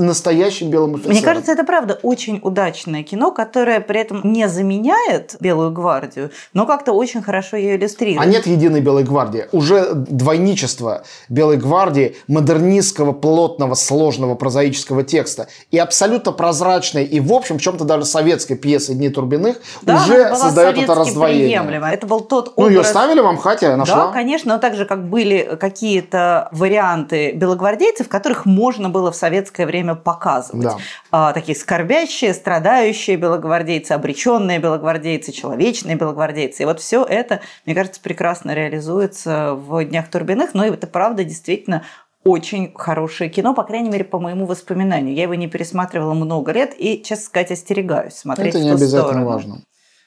[0.00, 1.16] настоящим белым офицером.
[1.16, 6.66] Мне кажется, это правда очень удачное кино, которое при этом не заменяет Белую гвардию, но
[6.66, 8.20] как-то очень хорошо ее иллюстрирует.
[8.20, 9.46] А нет единой Белой гвардии.
[9.52, 17.58] Уже двойничество Белой гвардии, модернистского, плотного, сложного, прозаического текста и абсолютно прозрачной и, в общем,
[17.58, 21.60] в чем-то даже советской пьесы «Дни Турбиных» да, уже создает это раздвоение.
[21.60, 21.90] Приемлемо.
[21.90, 22.56] Это был тот образ...
[22.56, 24.06] Ну, ее ставили в Амхате, я нашла.
[24.06, 29.66] Да, конечно, но так же, как были какие-то варианты белогвардейцев, которых можно было в советское
[29.66, 30.64] время время показывать.
[30.64, 30.76] Да.
[31.10, 36.62] А, такие скорбящие, страдающие белогвардейцы, обреченные белогвардейцы, человечные белогвардейцы.
[36.62, 40.54] И вот все это, мне кажется, прекрасно реализуется в «Днях Турбиных».
[40.54, 41.84] Но это правда действительно
[42.24, 45.14] очень хорошее кино, по крайней мере, по моему воспоминанию.
[45.14, 48.76] Я его не пересматривала много лет и, честно сказать, остерегаюсь смотреть Это в не ту
[48.76, 49.26] обязательно сторону.
[49.26, 49.62] важно.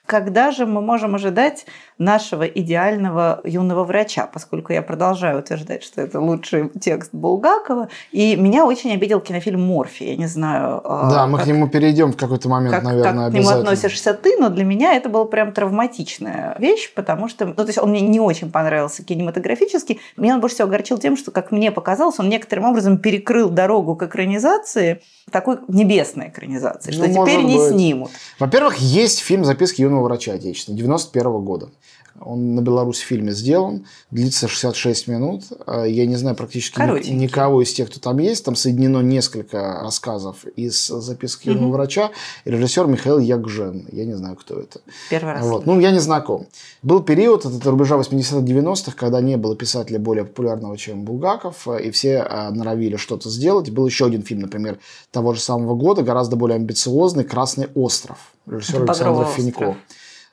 [0.05, 1.65] Когда же мы можем ожидать
[2.03, 8.65] нашего идеального юного врача, поскольку я продолжаю утверждать, что это лучший текст Булгакова, и меня
[8.65, 10.81] очень обидел кинофильм «Морфи», я не знаю...
[10.83, 14.13] А, да, мы к нему перейдем в какой-то момент, как, наверное, как к нему относишься
[14.13, 17.89] ты, но для меня это была прям травматичная вещь, потому что, ну, то есть он
[17.89, 22.19] мне не очень понравился кинематографически, меня он больше всего огорчил тем, что, как мне показалось,
[22.19, 27.69] он некоторым образом перекрыл дорогу к экранизации, такой небесной экранизации, что ну, теперь не быть.
[27.69, 28.11] снимут.
[28.39, 31.69] Во-первых, есть фильм «Записки юного врача отечественного» 91 -го года.
[32.25, 35.43] Он на Беларусь фильме сделан, длится 66 минут.
[35.65, 38.45] А, я не знаю практически никого из тех, кто там есть.
[38.45, 41.73] Там соединено несколько рассказов из записки юного угу.
[41.73, 42.11] врача.
[42.45, 43.87] режиссер Михаил Ягжен.
[43.91, 44.81] Я не знаю, кто это.
[45.09, 45.45] Первый раз.
[45.45, 45.65] Вот.
[45.65, 46.47] Ну, я не знаком.
[46.81, 52.19] Был период, это рубежа 80-90-х, когда не было писателя более популярного, чем Булгаков, и все
[52.21, 53.69] а, норовили что-то сделать.
[53.69, 54.79] Был еще один фильм, например,
[55.11, 59.77] того же самого года, гораздо более амбициозный «Красный остров» режиссер Александр Финько.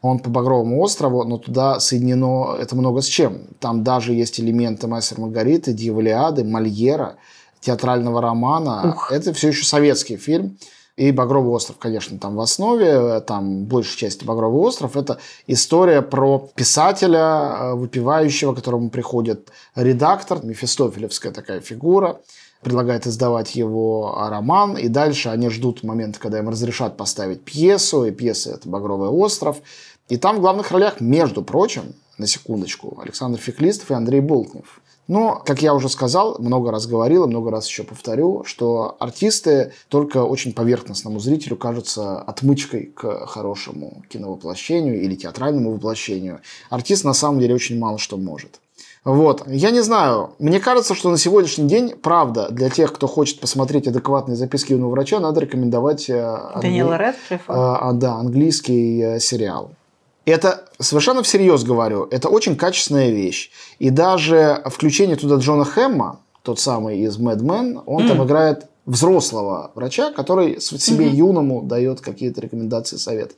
[0.02, 3.42] Он по Багровому острову, но туда соединено это много с чем.
[3.58, 7.16] Там даже есть элементы Мастер Маргариты, Дьяволиады, Мольера.
[7.60, 8.94] театрального романа.
[8.94, 9.12] Ух.
[9.12, 10.56] Это все еще советский фильм.
[10.96, 16.50] И «Багровый остров», конечно, там в основе, там большая часть «Багровый остров»— это история про
[16.54, 22.20] писателя, э, выпивающего, к которому приходит редактор, мефистофелевская такая фигура,
[22.60, 28.10] предлагает издавать его роман, и дальше они ждут момента, когда им разрешат поставить пьесу, и
[28.10, 29.56] пьеса— это «Багровый остров».
[30.11, 34.81] И там в главных ролях, между прочим, на секундочку, Александр Феклистов и Андрей Болтнев.
[35.09, 39.73] Но, как я уже сказал, много раз говорил и много раз еще повторю, что артисты
[39.88, 46.40] только очень поверхностному зрителю кажутся отмычкой к хорошему киновоплощению или театральному воплощению.
[46.68, 48.61] Артист на самом деле очень мало что может.
[49.05, 49.44] Вот.
[49.46, 50.31] Я не знаю.
[50.38, 54.90] Мне кажется, что на сегодняшний день, правда, для тех, кто хочет посмотреть адекватные записки юного
[54.90, 57.07] врача, надо рекомендовать э, Даниэла англи...
[57.07, 57.79] Редклиффа.
[57.79, 59.73] А, да, английский э, сериал.
[60.24, 63.50] Это совершенно всерьез говорю, это очень качественная вещь.
[63.78, 68.09] И даже включение туда Джона Хэмма, тот самый из Mad Men, он mm.
[68.09, 71.14] там играет взрослого врача, который себе mm-hmm.
[71.14, 73.33] юному дает какие-то рекомендации, совет.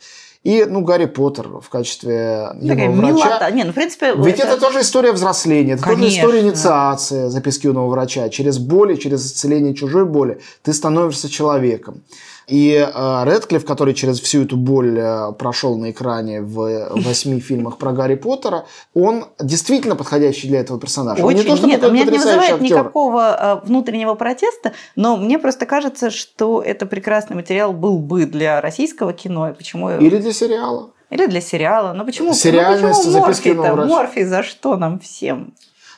[0.45, 3.27] И, ну, Гарри Поттер в качестве Такая юного врача.
[3.29, 3.51] Милота.
[3.53, 4.49] Не, ну, в принципе, Ведь это...
[4.49, 6.05] это тоже история взросления, это Конечно.
[6.05, 8.29] тоже история инициации записки юного врача.
[8.29, 12.03] Через боли, через исцеление чужой боли ты становишься человеком.
[12.47, 17.79] И э, Редклифф, который через всю эту боль э, прошел на экране в восьми фильмах
[17.79, 21.23] про Гарри Поттера, он действительно подходящий для этого персонажа.
[21.23, 21.39] Очень.
[21.39, 22.63] не то, что Нет, у меня не вызывает актер.
[22.63, 28.61] никакого э, внутреннего протеста, но мне просто кажется, что это прекрасный материал был бы для
[28.61, 29.51] российского кино.
[29.51, 29.91] И почему...
[29.91, 30.91] Или для сериала.
[31.11, 31.93] Или для сериала.
[31.93, 33.77] Но почему, ну, почему Морфий-то?
[33.77, 35.53] Морфий за что нам всем?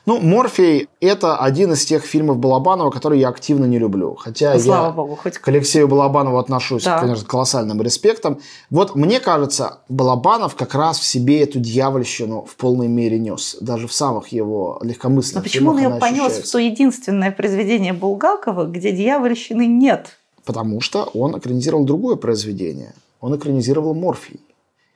[0.07, 4.17] Ну, «Морфий»— это один из тех фильмов Балабанова, которые я активно не люблю.
[4.17, 5.38] Хотя ну, Слава я Богу, хоть...
[5.38, 6.99] к Алексею Балабанову отношусь, да.
[6.99, 8.40] конечно, с колоссальным респектом.
[8.69, 13.57] Вот мне кажется, Балабанов как раз в себе эту дьявольщину в полной мере нес.
[13.61, 18.67] Даже в самых его легкомысленных Но почему он ее понес в то единственное произведение Булгакова,
[18.67, 20.19] где дьявольщины нет?
[20.45, 22.93] Потому что он экранизировал другое произведение.
[23.21, 24.40] Он экранизировал «Морфий».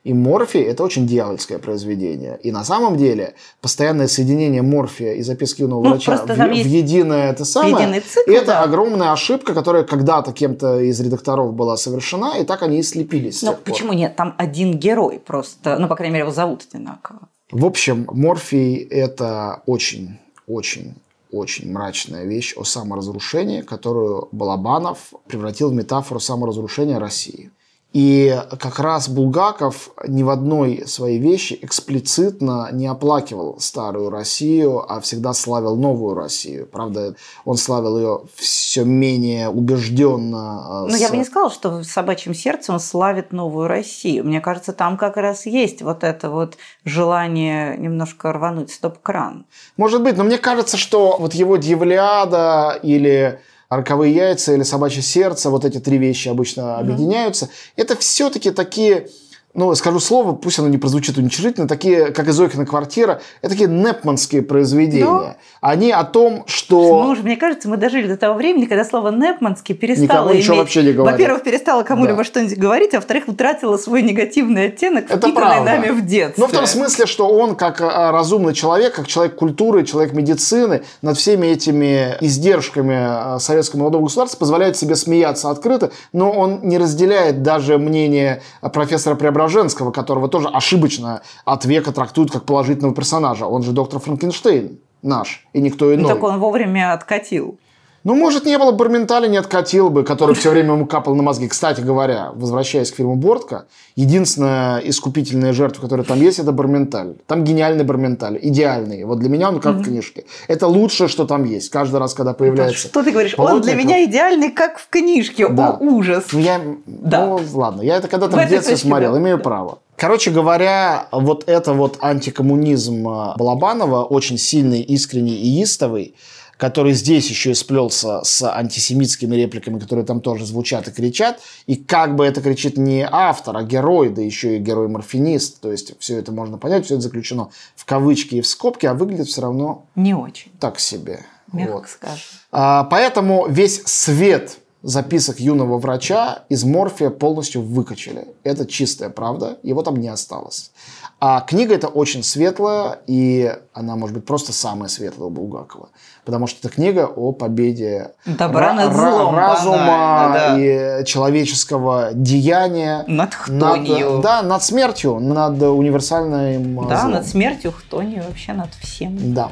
[0.09, 2.39] И Морфий– это очень дьявольское произведение.
[2.41, 7.29] И на самом деле постоянное соединение Морфия и записки юного ну, врача в, в единое
[7.29, 8.63] это самое, цикл, это да.
[8.63, 13.43] огромная ошибка, которая когда-то кем-то из редакторов была совершена, и так они и слепились.
[13.43, 14.15] Ну, почему нет?
[14.15, 17.19] Там один герой просто, ну, по крайней мере, его зовут одинаково.
[17.51, 20.17] В общем, Морфий– это очень,
[20.47, 20.95] очень
[21.31, 27.51] очень мрачная вещь о саморазрушении, которую Балабанов превратил в метафору саморазрушения России.
[27.91, 35.01] И как раз Булгаков ни в одной своей вещи эксплицитно не оплакивал старую Россию, а
[35.01, 36.67] всегда славил новую Россию.
[36.67, 40.85] Правда, он славил ее все менее убежденно.
[40.87, 40.99] Но с...
[40.99, 44.23] я бы не сказала, что в «Собачьем сердце» он славит новую Россию.
[44.23, 49.47] Мне кажется, там как раз есть вот это вот желание немножко рвануть стоп-кран.
[49.77, 55.49] Может быть, но мне кажется, что вот его «Дьяволиада» или роковые яйца или собачье сердце,
[55.49, 56.79] вот эти три вещи обычно mm-hmm.
[56.79, 57.49] объединяются.
[57.75, 59.07] Это все-таки такие
[59.55, 63.67] ну, скажу слово, пусть оно не прозвучит уничижительно, такие, как и Зойкина квартира, это такие
[63.67, 65.05] непманские произведения.
[65.05, 65.37] Да.
[65.59, 67.03] Они о том, что...
[67.03, 70.47] Ну, уже, мне кажется, мы дожили до того времени, когда слово непманский перестало Никому иметь...
[70.49, 71.19] вообще не говорит.
[71.19, 72.23] Во-первых, перестало кому-либо да.
[72.23, 76.43] что-нибудь говорить, а во-вторых, утратило свой негативный оттенок, это впитанный нами в детстве.
[76.43, 80.83] Ну, в том смысле, что он, как а, разумный человек, как человек культуры, человек медицины,
[81.01, 86.77] над всеми этими издержками а, советского молодого государства позволяет себе смеяться открыто, но он не
[86.77, 93.45] разделяет даже мнение профессора Преображенского Преображенского, которого тоже ошибочно от века трактуют как положительного персонажа.
[93.45, 96.03] Он же доктор Франкенштейн наш, и никто иной.
[96.03, 97.57] Ну, так он вовремя откатил.
[98.03, 101.47] Ну, может, не было Барменталя, не откатил бы, который все время ему капал на мозги.
[101.47, 107.15] Кстати говоря, возвращаясь к фильму «Бортка», единственная искупительная жертва, которая там есть, это Барменталь.
[107.27, 109.03] Там гениальный Барменталь, идеальный.
[109.03, 109.81] Вот для меня он как mm-hmm.
[109.81, 110.25] в книжке.
[110.47, 111.69] Это лучшее, что там есть.
[111.69, 112.87] Каждый раз, когда появляется...
[112.87, 113.35] Что ты говоришь?
[113.37, 115.49] Он для меня идеальный, как в книжке.
[115.49, 115.71] Да.
[115.71, 116.25] О, ужас.
[116.31, 116.61] Ну, я...
[116.85, 117.25] да.
[117.25, 119.19] ну, ладно, я это когда-то в, в детстве смотрел, да.
[119.19, 119.43] имею да.
[119.43, 119.79] право.
[119.97, 123.03] Короче говоря, вот это вот антикоммунизм
[123.35, 126.15] Балабанова, очень сильный, искренний и истовый,
[126.59, 131.39] который здесь еще и сплелся с антисемитскими репликами, которые там тоже звучат и кричат.
[131.67, 135.61] И как бы это кричит не автор, а герой, да еще и герой-морфинист.
[135.61, 138.93] То есть все это можно понять, все это заключено в кавычки и в скобки, а
[138.93, 139.85] выглядит все равно...
[139.95, 140.51] Не очень.
[140.59, 141.21] Так себе.
[141.53, 141.87] Мягко вот.
[141.87, 142.19] скажем.
[142.51, 148.27] А, поэтому весь свет записок юного врача из морфия полностью выкачали.
[148.43, 150.71] Это чистая правда, его там не осталось.
[151.21, 155.89] А книга эта очень светлая, и она, может быть, просто самая светлая у Булгакова.
[156.23, 160.57] Потому что это книга о победе Добра над злом, разума да.
[160.57, 163.03] и человеческого деяния.
[163.07, 164.11] Над хтонью.
[164.11, 167.11] Над, да, над смертью, над универсальным Да, злом.
[167.11, 169.33] над смертью, хтонью, вообще над всем.
[169.33, 169.51] Да.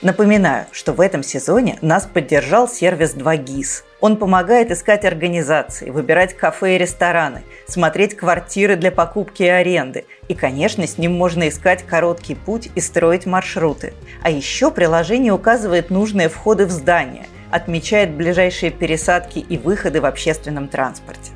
[0.00, 3.82] Напоминаю, что в этом сезоне нас поддержал сервис 2GIS.
[4.00, 10.06] Он помогает искать организации, выбирать кафе и рестораны, смотреть квартиры для покупки и аренды.
[10.28, 13.92] И, конечно, с ним можно искать короткий путь и строить маршруты.
[14.22, 20.68] А еще приложение указывает нужные входы в здание, отмечает ближайшие пересадки и выходы в общественном
[20.68, 21.32] транспорте.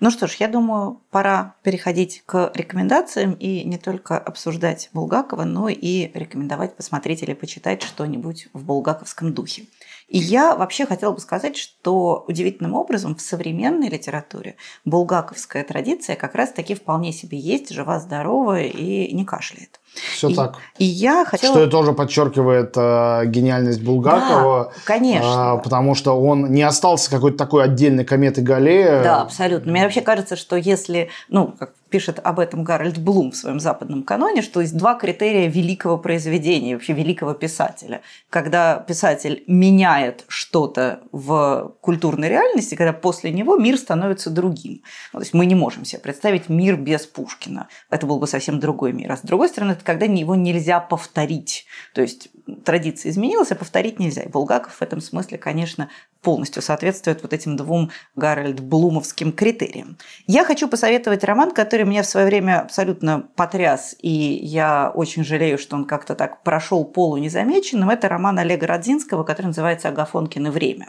[0.00, 5.68] Ну что ж, я думаю, пора переходить к рекомендациям и не только обсуждать Булгакова, но
[5.68, 9.64] и рекомендовать посмотреть или почитать что-нибудь в булгаковском духе.
[10.10, 16.34] И я вообще хотела бы сказать, что удивительным образом в современной литературе булгаковская традиция как
[16.34, 19.80] раз-таки вполне себе есть, жива-здорова и не кашляет.
[19.94, 20.58] Все и, так.
[20.78, 21.54] И я хотела...
[21.54, 24.72] Что тоже подчеркивает э, гениальность Булгакова.
[24.74, 25.56] Да, конечно.
[25.58, 29.02] Э, потому что он не остался какой-то такой отдельной кометой Галлея.
[29.02, 29.72] Да, абсолютно.
[29.72, 34.02] Мне вообще кажется, что если, ну, как пишет об этом Гарольд Блум в своем западном
[34.02, 38.00] каноне, что есть два критерия великого произведения, вообще великого писателя.
[38.30, 44.82] Когда писатель меняет что-то в культурной реальности, когда после него мир становится другим.
[45.12, 47.68] Ну, то есть мы не можем себе представить мир без Пушкина.
[47.90, 49.12] Это был бы совсем другой мир.
[49.12, 51.66] А с другой стороны, это когда его нельзя повторить.
[51.94, 52.28] То есть
[52.64, 54.22] традиция изменилась, а повторить нельзя.
[54.22, 55.88] И Булгаков в этом смысле, конечно,
[56.22, 59.96] полностью соответствует вот этим двум Гарольд Блумовским критериям.
[60.26, 65.58] Я хочу посоветовать роман, который меня в свое время абсолютно потряс, и я очень жалею,
[65.58, 67.90] что он как-то так прошел полу незамеченным.
[67.90, 70.88] Это роман Олега Родзинского, который называется «Агафонкино время».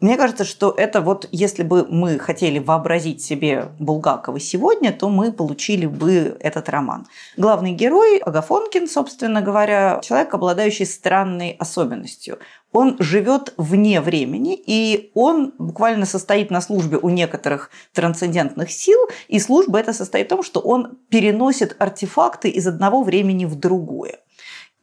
[0.00, 5.30] Мне кажется, что это вот, если бы мы хотели вообразить себе Булгакова сегодня, то мы
[5.30, 7.06] получили бы этот роман.
[7.36, 12.38] Главный герой Агафонкин, собственно говоря, человек, обладающий странной особенностью.
[12.72, 18.98] Он живет вне времени, и он буквально состоит на службе у некоторых трансцендентных сил,
[19.28, 24.20] и служба это состоит в том, что он переносит артефакты из одного времени в другое.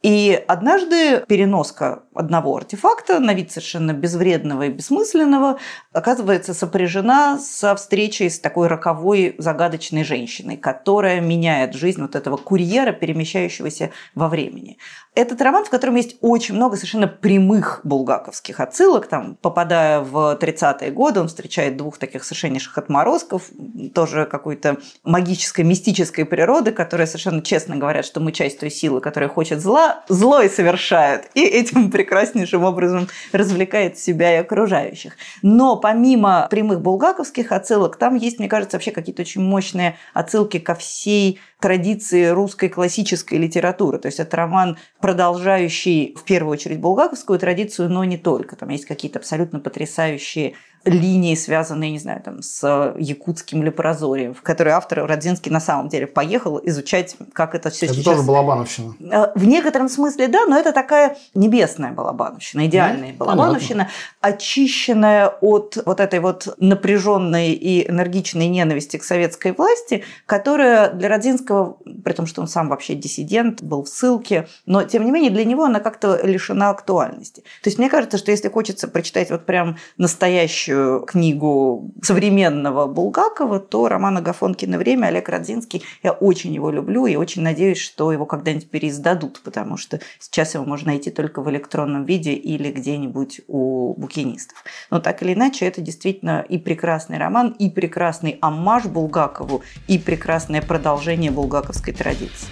[0.04, 5.60] И однажды переноска одного артефакта, на вид совершенно безвредного и бессмысленного,
[5.94, 12.92] оказывается сопряжена со встречей с такой роковой загадочной женщиной, которая меняет жизнь вот этого курьера,
[12.92, 14.78] перемещающегося во времени.
[15.18, 19.08] Этот роман, в котором есть очень много совершенно прямых булгаковских отсылок.
[19.08, 23.50] Там, попадая в 30-е годы, он встречает двух таких совершеннейших отморозков,
[23.96, 29.28] тоже какой-то магической, мистической природы, которые совершенно честно говорят, что мы часть той силы, которая
[29.28, 31.32] хочет зла, зло и совершает.
[31.34, 35.18] И этим прекраснейшим образом развлекает себя и окружающих.
[35.42, 40.74] Но помимо прямых булгаковских отсылок, там есть, мне кажется, вообще какие-то очень мощные отсылки ко
[40.74, 44.00] всей традиции русской классической литературы.
[44.00, 48.56] То есть это роман, продолжающий в первую очередь булгаковскую традицию, но не только.
[48.56, 50.54] Там есть какие-то абсолютно потрясающие
[50.88, 56.08] линии, связанные, не знаю, там, с якутским лепрозорием, в который автор Родзинский на самом деле
[56.08, 58.06] поехал изучать, как это все это сейчас...
[58.06, 58.96] тоже Балабановщина.
[59.00, 64.38] Э, в некотором смысле, да, но это такая небесная Балабановщина, идеальная ну, Балабановщина, понятно.
[64.38, 71.78] очищенная от вот этой вот напряженной и энергичной ненависти к советской власти, которая для Родзинского,
[72.04, 75.46] при том, что он сам вообще диссидент, был в ссылке, но, тем не менее, для
[75.46, 77.42] него она как-то лишена актуальности.
[77.64, 80.77] То есть мне кажется, что если хочется прочитать вот прям настоящую
[81.08, 85.84] книгу современного Булгакова, то роман Агафонкино время Олег Родзинский.
[86.04, 90.66] Я очень его люблю и очень надеюсь, что его когда-нибудь переиздадут, потому что сейчас его
[90.66, 94.64] можно найти только в электронном виде или где-нибудь у букинистов.
[94.90, 100.62] Но так или иначе, это действительно и прекрасный роман, и прекрасный аммаж Булгакову, и прекрасное
[100.62, 102.48] продолжение булгаковской традиции.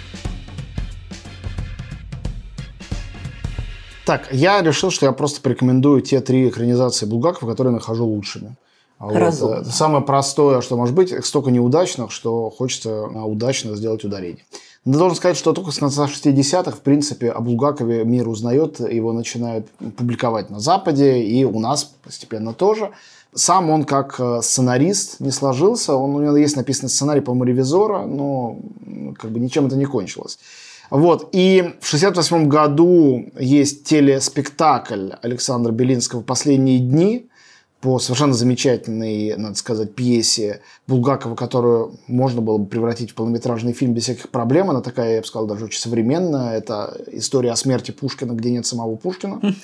[4.06, 8.54] Так, я решил, что я просто порекомендую те три экранизации Булгакова, которые нахожу лучшими.
[8.98, 14.44] А вот, это самое простое, что может быть, столько неудачных, что хочется удачно сделать ударение.
[14.84, 19.12] Но должен сказать, что только с конца 60-х, в принципе, о Булгакове мир узнает, его
[19.12, 22.92] начинают публиковать на Западе, и у нас постепенно тоже.
[23.34, 28.06] Сам он как э, сценарист не сложился, он, у него есть написанный сценарий, по-моему, ревизора,
[28.06, 28.56] но
[29.18, 30.38] как бы ничем это не кончилось.
[30.90, 31.28] Вот.
[31.32, 37.28] И в 1968 году есть телеспектакль Александра Белинского «Последние дни»,
[37.86, 43.92] по совершенно замечательной, надо сказать, пьесе Булгакова, которую можно было бы превратить в полнометражный фильм
[43.92, 44.70] без всяких проблем.
[44.70, 46.56] Она такая, я бы сказал, даже очень современная.
[46.56, 49.54] Это история о смерти Пушкина, где нет самого Пушкина.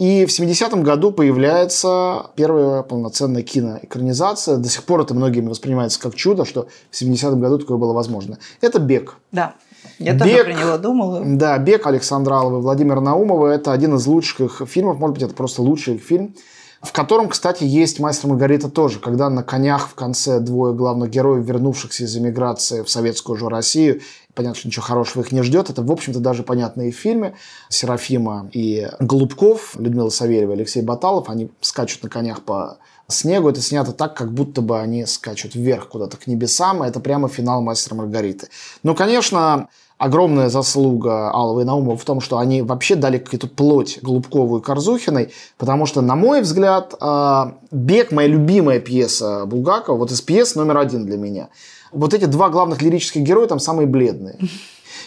[0.00, 4.56] И в 70-м году появляется первая полноценная киноэкранизация.
[4.56, 8.38] До сих пор это многими воспринимается как чудо, что в 70-м году такое было возможно.
[8.60, 9.16] Это «Бег».
[9.30, 9.54] Да.
[9.98, 11.22] Я Бег, тоже про него думала.
[11.24, 15.34] Да, «Бег» Александра Алова и Владимира Наумова– это один из лучших фильмов, может быть, это
[15.34, 16.34] просто лучший фильм,
[16.82, 21.44] в котором, кстати, есть «Мастер Маргарита» тоже, когда на конях в конце двое главных героев,
[21.46, 24.02] вернувшихся из эмиграции в советскую же Россию,
[24.34, 25.70] понятно, что ничего хорошего их не ждет.
[25.70, 27.34] Это, в общем-то, даже понятные фильмы.
[27.70, 32.76] Серафима и Голубков, Людмила Савельева, Алексей Баталов, они скачут на конях по
[33.08, 33.48] снегу.
[33.48, 36.82] Это снято так, как будто бы они скачут вверх куда-то к небесам.
[36.82, 38.48] Это прямо финал «Мастера Маргариты».
[38.82, 39.68] Ну, конечно,
[39.98, 44.62] огромная заслуга Аллы и Наумова в том, что они вообще дали какую-то плоть Голубкову и
[44.62, 50.54] Корзухиной, потому что, на мой взгляд, а, «Бег»— моя любимая пьеса Булгакова, вот из пьес
[50.54, 51.48] номер один для меня.
[51.92, 54.38] Вот эти два главных лирических героя там самые бледные.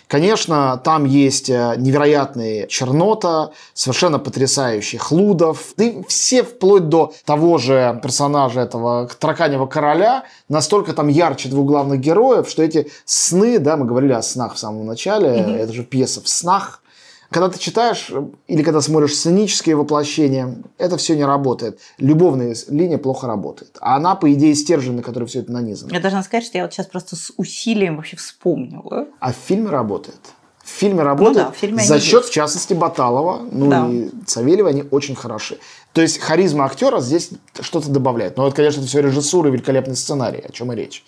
[0.07, 5.73] Конечно, там есть э, невероятные Чернота, совершенно потрясающий Хлудов.
[5.75, 11.67] Да и все вплоть до того же персонажа этого Тараканева короля настолько там ярче двух
[11.67, 15.57] главных героев, что эти сны, да, мы говорили о снах в самом начале, mm-hmm.
[15.57, 16.81] это же пьеса в снах,
[17.29, 18.11] когда ты читаешь
[18.47, 21.79] или когда смотришь сценические воплощения, это все не работает.
[21.97, 23.77] Любовная линия плохо работает.
[23.81, 25.93] А она, по идее, стержень, на который все это нанизано.
[25.93, 29.07] Я должна сказать, что я вот сейчас просто с усилием вообще вспомнила.
[29.19, 30.19] А в фильме работает.
[30.63, 32.29] В фильме работает ну да, в фильме за счет, есть.
[32.29, 33.87] в частности, Баталова, ну да.
[33.89, 35.59] и Савельева, они очень хороши.
[35.93, 37.29] То есть харизма актера здесь
[37.61, 38.35] что-то добавляет.
[38.35, 41.05] Но это, конечно, это все режиссура и великолепный сценарий, о чем и речь.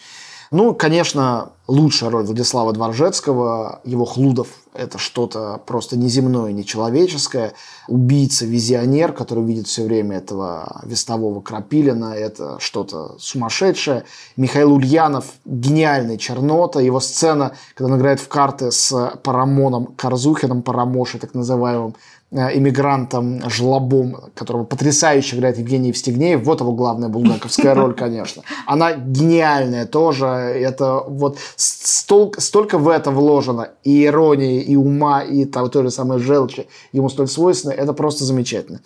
[0.51, 7.53] Ну, конечно, лучшая роль Владислава Дворжецкого, его Хлудов– это что-то просто неземное, нечеловеческое.
[7.88, 14.03] Убийца, визионер, который видит все время этого вестового Крапилина– это что-то сумасшедшее.
[14.38, 16.82] Михаил Ульянов– гениальный чернота.
[16.82, 21.95] Его сцена, когда он играет в карты с Парамоном Корзухиным, Парамошей так называемым,
[22.32, 26.43] Э, иммигрантом, жлобом, которого потрясающе играет Евгений Евстигнеев.
[26.43, 28.43] Вот его главная булгаковская роль, конечно.
[28.67, 30.28] Она гениальная тоже.
[30.28, 33.70] Это вот столько, столько в это вложено.
[33.84, 37.74] И иронии, и ума, и там, той же самой желчи ему столь свойственны.
[37.74, 38.82] Это просто замечательно.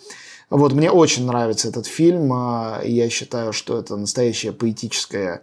[0.50, 2.32] Вот, мне очень нравится этот фильм.
[2.32, 5.42] А, я считаю, что это настоящая поэтическая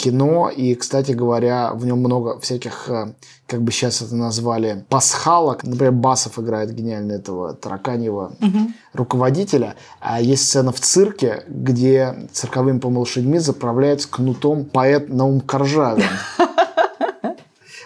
[0.00, 3.12] кино, и, кстати говоря, в нем много всяких, э,
[3.46, 5.62] как бы сейчас это назвали, пасхалок.
[5.64, 8.58] Например, Басов играет гениально этого тараканьего угу.
[8.94, 9.74] руководителя.
[10.00, 16.04] А есть сцена в цирке, где цирковыми по лошадьми заправляет с кнутом поэт Наум Коржавин.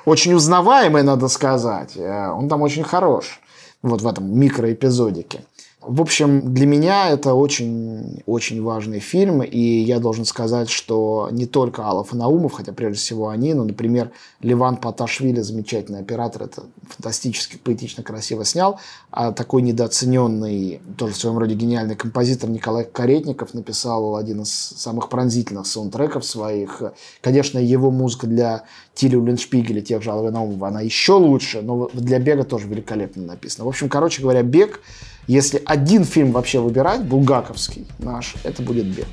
[0.04, 1.96] Очень узнаваемый, надо сказать.
[1.96, 3.40] Э, он там очень хорош.
[3.82, 5.44] Вот в этом микроэпизодике.
[5.86, 11.86] В общем, для меня это очень-очень важный фильм, и я должен сказать, что не только
[11.86, 14.10] Аллов и Наумов, хотя прежде всего они, но, например,
[14.40, 18.80] Ливан Паташвили, замечательный оператор, это фантастически поэтично красиво снял,
[19.10, 25.10] а такой недооцененный, тоже в своем роде гениальный композитор Николай Каретников написал один из самых
[25.10, 26.82] пронзительных саундтреков своих.
[27.20, 28.64] Конечно, его музыка для
[28.94, 33.22] Тили Уллиншпигеля, тех же Аллова и Наумова, она еще лучше, но для Бега тоже великолепно
[33.22, 33.66] написана.
[33.66, 34.80] В общем, короче говоря, Бег
[35.26, 39.08] если один фильм вообще выбирать, булгаковский наш, это будет «Бег».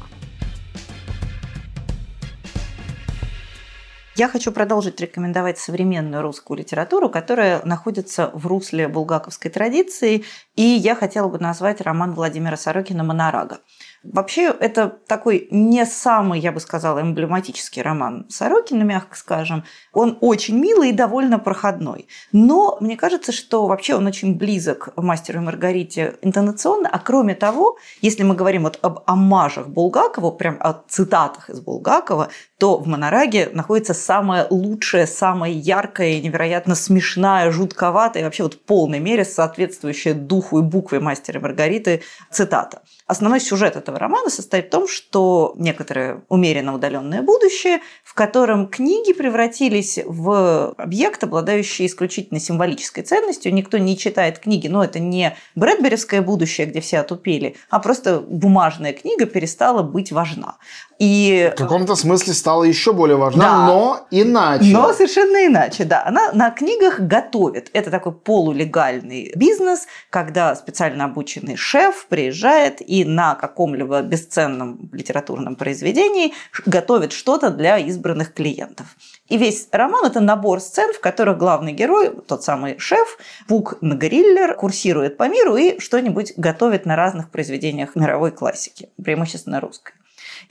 [4.18, 10.95] Я хочу продолжить рекомендовать современную русскую литературу, которая находится в русле булгаковской традиции, и я
[10.95, 13.62] хотела бы назвать роман Владимира Сорокина «Монорага».
[14.04, 19.64] Вообще, это такой не самый, я бы сказала, эмблематический роман Сорокина, мягко скажем.
[19.93, 22.08] Он очень милый и довольно проходной.
[22.32, 26.89] Но мне кажется, что вообще он очень близок мастеру и Маргарите интонационно.
[26.91, 32.30] А кроме того, если мы говорим вот об амажах Булгакова, прям о цитатах из Булгакова,
[32.58, 38.60] то в «Монораге» находится самая лучшая, самая яркая и невероятно смешная, жутковатая, вообще вот в
[38.62, 42.82] полной мере соответствующая духу и букве мастера и Маргариты цитата.
[43.12, 49.12] Основной сюжет этого романа состоит в том, что некоторое умеренно удаленное будущее, в котором книги
[49.12, 53.53] превратились в объект, обладающий исключительно символической ценностью.
[53.53, 58.93] Никто не читает книги, но это не Брэдберевское будущее, где все отупели, а просто бумажная
[58.93, 60.55] книга перестала быть важна.
[60.97, 61.51] И...
[61.53, 63.66] В каком-то смысле стала еще более важна, да.
[63.66, 64.72] но иначе.
[64.72, 66.05] Но совершенно иначе, да.
[66.05, 67.72] Она на книгах готовит.
[67.74, 76.34] Это такой полулегальный бизнес, когда специально обученный шеф приезжает и на каком-либо бесценном литературном произведении
[76.66, 78.88] готовит что-то для избранных клиентов.
[79.28, 84.56] И весь роман– это набор сцен, в которых главный герой, тот самый шеф, Пук Нагриллер,
[84.56, 89.93] курсирует по миру и что-нибудь готовит на разных произведениях мировой классики, преимущественно русской.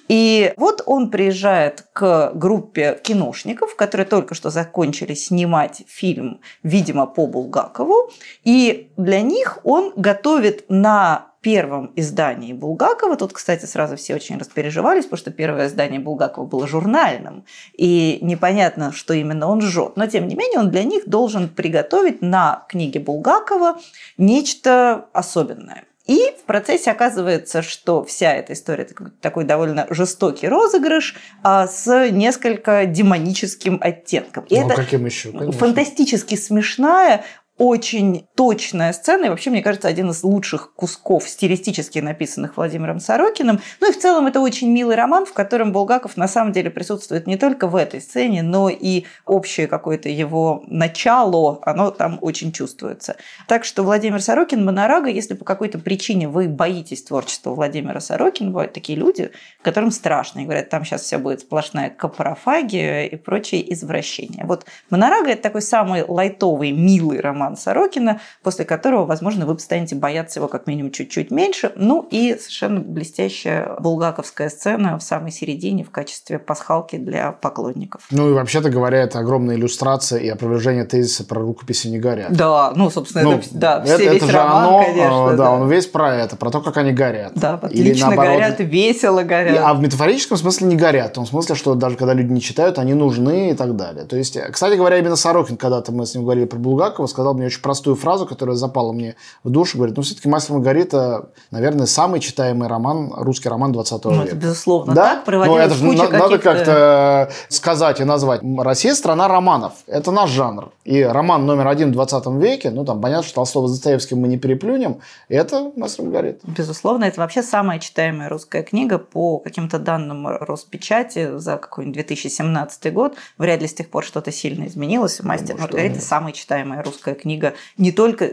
[0.08, 7.26] И вот он приезжает к группе киношников, которые только что закончили снимать фильм, видимо, по
[7.26, 8.10] Булгакову.
[8.44, 15.04] И для них он готовит на первом издании Булгакова, тут, кстати, сразу все очень распереживались,
[15.04, 17.44] потому что первое издание Булгакова было журнальным,
[17.76, 19.96] и непонятно, что именно он жжет.
[19.96, 23.78] Но, тем не менее, он для них должен приготовить на книге Булгакова
[24.18, 25.84] нечто особенное.
[26.10, 28.88] И в процессе оказывается, что вся эта история
[29.20, 31.14] такой довольно жестокий розыгрыш
[31.44, 34.44] а, с несколько демоническим оттенком.
[34.48, 35.30] И ну, это каким еще?
[35.30, 35.52] Конечно.
[35.52, 37.24] Фантастически смешная,
[37.60, 43.60] очень точная сцена, и вообще, мне кажется, один из лучших кусков стилистически написанных Владимиром Сорокиным.
[43.82, 47.26] Ну и в целом это очень милый роман, в котором Булгаков на самом деле присутствует
[47.26, 53.16] не только в этой сцене, но и общее какое-то его начало, оно там очень чувствуется.
[53.46, 58.72] Так что Владимир Сорокин, Монорага, если по какой-то причине вы боитесь творчества Владимира Сорокина, бывают
[58.72, 64.46] такие люди, которым страшно, и говорят, там сейчас все будет сплошная капарофагия и прочие извращения.
[64.46, 69.96] Вот Монорага– это такой самый лайтовый, милый роман роман Сорокина, после которого, возможно, вы станете
[69.96, 71.72] бояться его как минимум чуть-чуть меньше.
[71.76, 78.02] Ну и совершенно блестящая булгаковская сцена в самой середине в качестве пасхалки для поклонников.
[78.10, 82.32] Ну и вообще-то говоря, это огромная иллюстрация и опровержение тезиса про рукописи не горят.
[82.32, 85.30] Да, ну, собственно, ну, это, да, все это, весь это роман, оно, конечно.
[85.30, 87.32] Да, да, он весь про это, про то, как они горят.
[87.34, 89.54] Да, отлично Или, наоборот, горят, весело горят.
[89.54, 91.10] И, а в метафорическом смысле не горят.
[91.10, 94.04] В том смысле, что даже когда люди не читают, они нужны и так далее.
[94.04, 97.46] То есть, кстати говоря, именно Сорокин, когда-то мы с ним говорили про Булгакова, сказал мне
[97.46, 99.78] очень простую фразу, которая запала мне в душу.
[99.78, 104.24] Говорит, ну, все-таки «Мастер Маргарита», наверное, самый читаемый роман, русский роман 20 ну, века.
[104.24, 105.22] Это безусловно да?
[105.24, 105.26] так.
[105.26, 108.40] Ну, это же на, надо как-то сказать и назвать.
[108.58, 109.72] Россия– страна романов.
[109.86, 110.70] Это наш жанр.
[110.84, 114.28] И роман номер один в 20 веке, ну, там, понятно, что Толстого с Достоевским мы
[114.28, 116.40] не переплюнем, это «Мастер Маргарита».
[116.46, 123.14] Безусловно, это вообще самая читаемая русская книга по каким-то данным Роспечати за какой-нибудь 2017 год.
[123.38, 125.20] Вряд ли с тех пор что-то сильно изменилось.
[125.22, 128.26] «Мастер Маргарита»– самая читаемая русская книга не только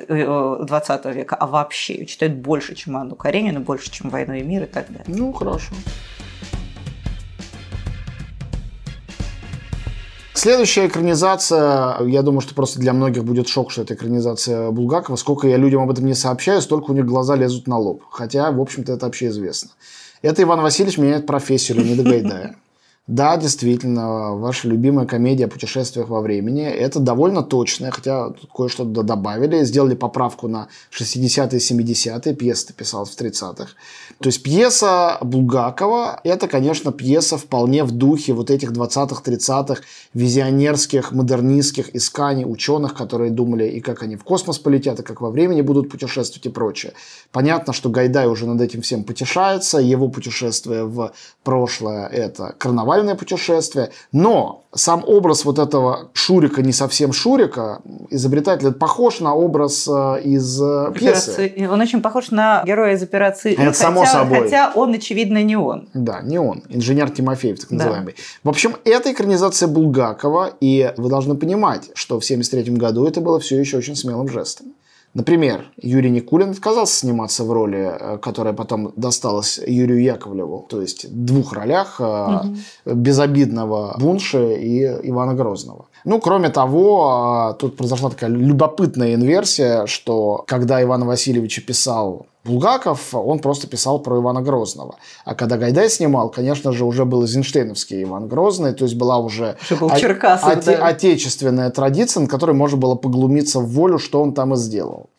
[0.65, 1.95] 20 э, века, а вообще.
[1.95, 5.05] Ее читают больше, чем Анну Каренину, больше, чем «Войну и мир» и так далее.
[5.07, 5.73] Ну, хорошо.
[10.38, 15.15] Следующая экранизация, я думаю, что просто для многих будет шок, что это экранизация Булгакова.
[15.15, 18.03] Сколько я людям об этом не сообщаю, столько у них глаза лезут на лоб.
[18.11, 19.71] Хотя, в общем-то, это вообще известно.
[20.21, 22.55] Это Иван Васильевич меняет профессию Леонида Гайдая.
[23.08, 26.64] Да, действительно, ваша любимая комедия о путешествиях во времени.
[26.64, 29.64] Это довольно точное, хотя кое-что добавили.
[29.64, 32.36] Сделали поправку на 60-е, 70-е.
[32.36, 33.70] Пьеса писалась в 30-х.
[34.20, 39.84] То есть пьеса Булгакова– это, конечно, пьеса вполне в духе вот этих 20-х, 30-х
[40.14, 45.30] визионерских, модернистских исканий ученых, которые думали и как они в космос полетят, и как во
[45.30, 46.91] времени будут путешествовать и прочее.
[47.32, 49.78] Понятно, что Гайдай уже над этим всем потешается.
[49.78, 53.91] Его путешествие в прошлое– это карнавал карнавальное путешествие.
[54.12, 60.62] Но сам образ вот этого Шурика, не совсем Шурика, изобретатель, похож на образ э, из
[60.62, 61.32] э, пьесы.
[61.32, 61.68] Операции.
[61.68, 63.54] Он очень похож на героя из операции.
[63.54, 64.41] Это хотя, само собой.
[64.41, 65.89] Хотя он, очевидно, не он.
[65.93, 66.64] Да, не он.
[66.70, 68.14] Инженер Тимофеев, так называемый.
[68.14, 68.22] Да.
[68.43, 73.39] В общем, это экранизация Булгакова, и вы должны понимать, что в 1973 году это было
[73.39, 74.68] все еще очень смелым жестом.
[75.14, 81.05] Например, Юрий Никулин отказался сниматься в роли, э, которая потом досталась Юрию Яковлеву, то есть
[81.05, 82.55] в двух ролях угу.
[82.86, 85.88] безобидного Бунши и Ивана Грозного.
[86.08, 93.14] Ну, кроме того, э, тут произошла такая любопытная инверсия, что когда Иван Васильевич писал Булгаков,
[93.14, 94.95] он просто писал про Ивана Грозного.
[95.26, 99.58] А когда Гайдай снимал, конечно же, уже был Эйзенштейновский Иван Грозный, то есть была уже,
[99.62, 100.88] уже был Черкасов, оте- да.
[100.88, 105.10] отечественная традиция, на которой можно было поглумиться в волю, что он там и сделал.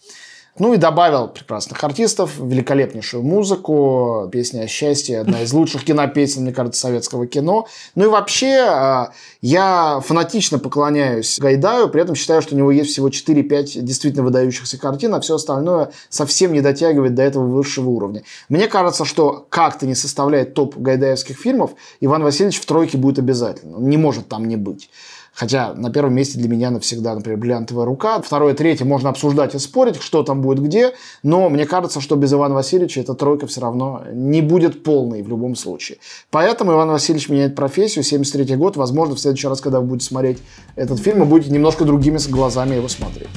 [0.58, 6.52] Ну и добавил прекрасных артистов, великолепнейшую музыку, песня о счастье, одна из лучших кинопесен, мне
[6.52, 7.68] кажется, советского кино.
[7.94, 12.90] Ну и вообще, а, я фанатично поклоняюсь Гайдаю, при этом считаю, что у него есть
[12.90, 18.24] всего 4-5 действительно выдающихся картин, а все остальное совсем не дотягивает до этого высшего уровня.
[18.48, 23.76] Мне кажется, что как-то не составляет топ гайдаевских фильмов, Иван Васильевич в тройке будет обязательно.
[23.76, 24.90] Он не может там не быть.
[25.38, 28.20] Хотя на первом месте для меня навсегда, например, бриллиантовая рука.
[28.20, 30.94] Второе, третье можно обсуждать и спорить, что там будет где.
[31.22, 35.28] Но мне кажется, что без Ивана Васильевича эта тройка все равно не будет полной в
[35.28, 35.98] любом случае.
[36.32, 38.02] Поэтому Иван Васильевич меняет профессию.
[38.02, 38.76] 73 год.
[38.76, 40.38] Возможно, в следующий раз, когда вы будете смотреть
[40.74, 43.28] этот фильм, вы будете немножко другими глазами его смотреть.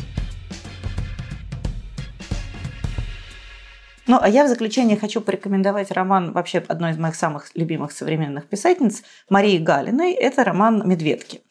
[4.07, 8.47] Ну, а я в заключение хочу порекомендовать роман вообще одной из моих самых любимых современных
[8.47, 10.13] писательниц Марии Галиной.
[10.13, 11.41] Это роман «Медведки».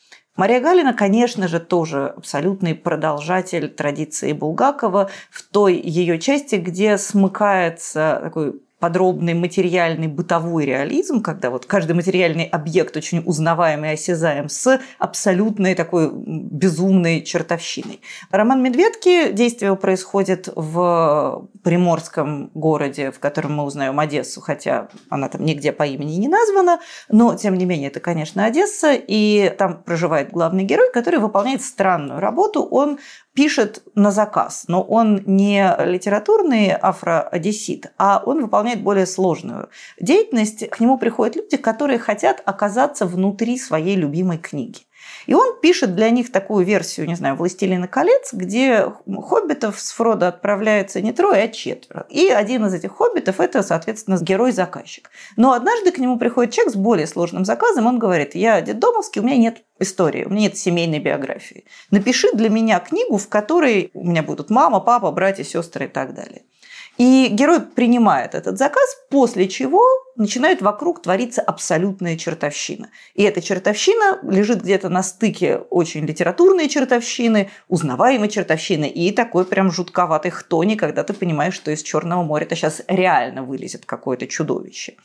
[0.41, 8.21] Мария Галина, конечно же, тоже абсолютный продолжатель традиции Булгакова в той ее части, где смыкается
[8.23, 14.81] такой подробный материальный бытовой реализм, когда вот каждый материальный объект очень узнаваемый и осязаем с
[14.99, 18.01] абсолютной такой безумной чертовщиной.
[18.31, 25.45] Роман «Медведки» действие происходит в приморском городе, в котором мы узнаем Одессу, хотя она там
[25.45, 30.31] нигде по имени не названа, но тем не менее это, конечно, Одесса, и там проживает
[30.31, 32.63] главный герой, который выполняет странную работу.
[32.63, 32.99] Он
[33.35, 39.69] пишет на заказ, но он не литературный афроодессит, а он выполняет более сложную
[40.01, 40.69] деятельность.
[40.69, 44.81] К нему приходят люди, которые хотят оказаться внутри своей любимой книги.
[45.27, 50.29] И он пишет для них такую версию, не знаю, «Властелина колец», где хоббитов с Фродо
[50.29, 52.07] отправляется не трое, а четверо.
[52.09, 55.11] И один из этих хоббитов– это, соответственно, герой-заказчик.
[55.37, 59.25] Но однажды к нему приходит человек с более сложным заказом, он говорит, я детдомовский, у
[59.25, 61.65] меня нет истории, у меня нет семейной биографии.
[61.91, 66.15] Напиши для меня книгу, в которой у меня будут мама, папа, братья, сестры и так
[66.15, 66.43] далее.
[66.99, 69.83] И герой принимает этот заказ, после чего
[70.17, 72.91] начинает вокруг твориться абсолютная чертовщина.
[73.15, 79.73] И эта чертовщина лежит где-то на стыке очень литературной чертовщины, узнаваемой чертовщины и такой прям
[79.73, 84.97] жутковатой хтони, когда ты понимаешь, что из Черного моря-то сейчас реально вылезет какое-то чудовище.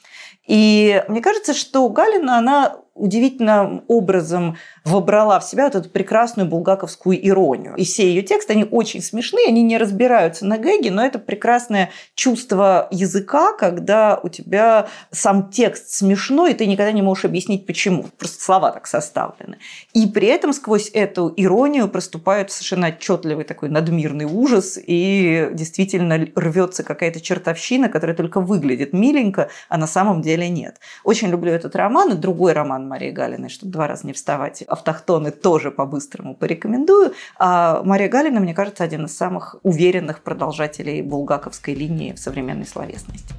[0.47, 7.27] И мне кажется, что Галина, она удивительным образом вобрала в себя вот эту прекрасную булгаковскую
[7.27, 7.75] иронию.
[7.75, 11.91] И все ее тексты, они очень смешные, они не разбираются на гэге, но это прекрасное
[12.15, 18.05] чувство языка, когда у тебя сам текст смешной, и ты никогда не можешь объяснить, почему.
[18.17, 19.57] Просто слова так составлены.
[19.93, 26.83] И при этом сквозь эту иронию проступает совершенно отчетливый такой надмирный ужас, и действительно рвется
[26.83, 30.79] какая-то чертовщина, которая только выглядит миленько, а на самом деле нет.
[31.03, 34.61] Очень люблю этот роман, и другой роман Марии Галиной, чтобы два раза не вставать.
[34.61, 37.13] Автохтоны тоже по-быстрому порекомендую.
[37.37, 43.33] А Мария Галина, мне кажется, один из самых уверенных продолжателей булгаковской линии в современной словесности.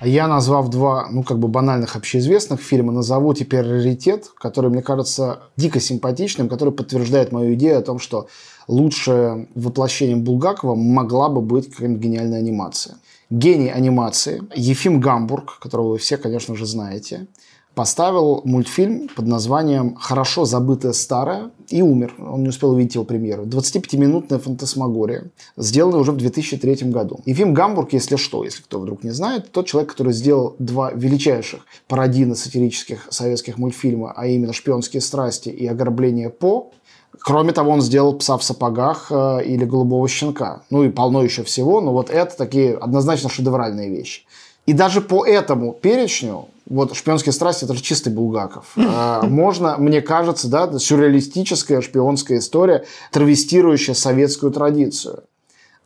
[0.00, 4.80] А я, назвав два, ну, как бы банальных общеизвестных фильма, назову теперь раритет, который, мне
[4.80, 8.26] кажется, дико симпатичным, который подтверждает мою идею о том, что
[8.70, 12.96] лучшее воплощением Булгакова могла бы быть какая-нибудь гениальная анимация.
[13.28, 17.26] Гений анимации Ефим Гамбург, которого вы все, конечно же, знаете,
[17.74, 22.14] поставил мультфильм под названием «Хорошо забытое старое» и умер.
[22.18, 23.44] Он не успел увидеть его премьеру.
[23.44, 27.20] 25-минутная фантасмагория, сделанная уже в 2003 году.
[27.26, 31.60] Ефим Гамбург, если что, если кто вдруг не знает, тот человек, который сделал два величайших
[31.86, 36.72] пародийно сатирических советских мультфильма, а именно «Шпионские страсти» и «Ограбление По»,
[37.18, 40.62] Кроме того, он сделал «Пса в сапогах» э, или «Голубого щенка».
[40.70, 44.22] Ну и полно еще всего, но вот это такие однозначно шедевральные вещи.
[44.66, 48.72] И даже по этому перечню, вот «Шпионские страсти»– это же чистый Булгаков.
[48.76, 55.24] Э, можно, мне кажется, да, сюрреалистическая шпионская история, травестирующая советскую традицию.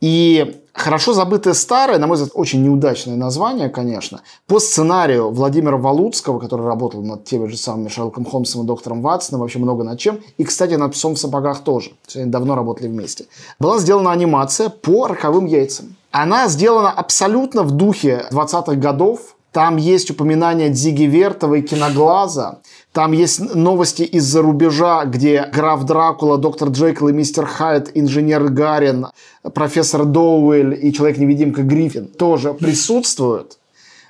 [0.01, 6.39] И хорошо забытое старое, на мой взгляд, очень неудачное название, конечно, по сценарию Владимира Валуцкого,
[6.39, 10.19] который работал над теми же самыми Шерлоком Холмсом и доктором Ватсоном, вообще много над чем,
[10.37, 11.91] и, кстати, над «Псом в сапогах» тоже.
[12.13, 13.25] Они давно работали вместе.
[13.59, 15.95] Была сделана анимация по роковым яйцам.
[16.11, 22.59] Она сделана абсолютно в духе 20-х годов, там есть упоминания Дзиги Вертова и Киноглаза.
[22.95, 29.07] Там есть новости из-за рубежа, где граф Дракула, доктор Джекил и мистер Хайд, инженер Гарин,
[29.53, 33.57] профессор Доуэль и человек-невидимка Гриффин тоже присутствуют.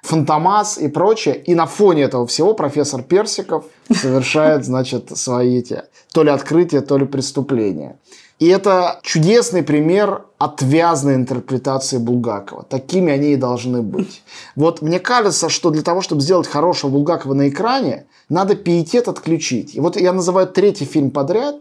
[0.04, 1.36] Фантомас и прочее.
[1.36, 5.82] И на фоне этого всего профессор Персиков совершает, значит, свои эти
[6.14, 7.98] то ли открытия, то ли преступления.
[8.40, 12.64] И это чудесный пример отвязной интерпретации Булгакова.
[12.64, 14.22] Такими они и должны быть.
[14.56, 19.76] Вот мне кажется, что для того, чтобы сделать хорошего Булгакова на экране, надо пиетет отключить.
[19.76, 21.56] И вот я называю третий фильм подряд.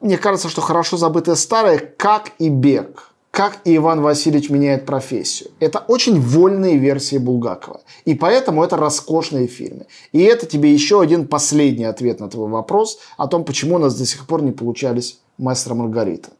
[0.00, 5.50] Мне кажется, что хорошо забытое старое, как и бег как Иван Васильевич меняет профессию.
[5.60, 7.82] Это очень вольные версии Булгакова.
[8.06, 9.84] И поэтому это роскошные фильмы.
[10.12, 13.94] И это тебе еще один последний ответ на твой вопрос о том, почему у нас
[13.94, 16.30] до сих пор не получались «Мастер Маргарита».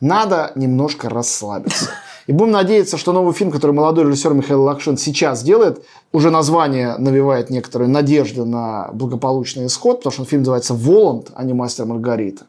[0.00, 1.90] Надо немножко расслабиться.
[2.28, 6.96] И будем надеяться, что новый фильм, который молодой режиссер Михаил Лакшин сейчас делает, уже название
[6.98, 12.46] навевает некоторые надежды на благополучный исход, потому что фильм называется «Воланд», а не «Мастер Маргарита».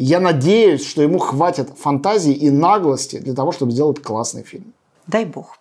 [0.00, 4.72] Я надеюсь, что ему хватит фантазии и наглости для того, чтобы сделать классный фильм.
[5.08, 5.58] Дай бог.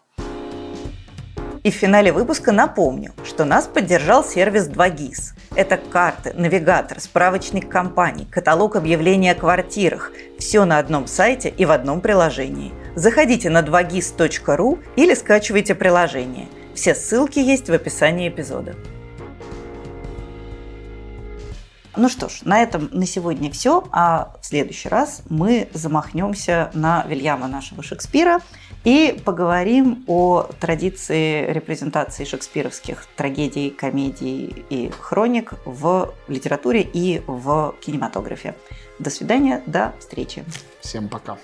[1.63, 5.33] И в финале выпуска напомню, что нас поддержал сервис 2GIS.
[5.55, 10.11] Это карты, навигатор, справочник компаний, каталог объявлений о квартирах.
[10.38, 12.73] Все на одном сайте и в одном приложении.
[12.95, 16.47] Заходите на 2gis.ru или скачивайте приложение.
[16.75, 18.75] Все ссылки есть в описании эпизода.
[21.97, 27.03] Ну что ж, на этом на сегодня все, а в следующий раз мы замахнемся на
[27.07, 28.39] Вильяма нашего Шекспира
[28.83, 38.55] и поговорим о традиции репрезентации шекспировских трагедий, комедий и хроник в литературе и в кинематографе.
[38.99, 40.45] До свидания, до встречи.
[40.81, 41.39] Всем пока.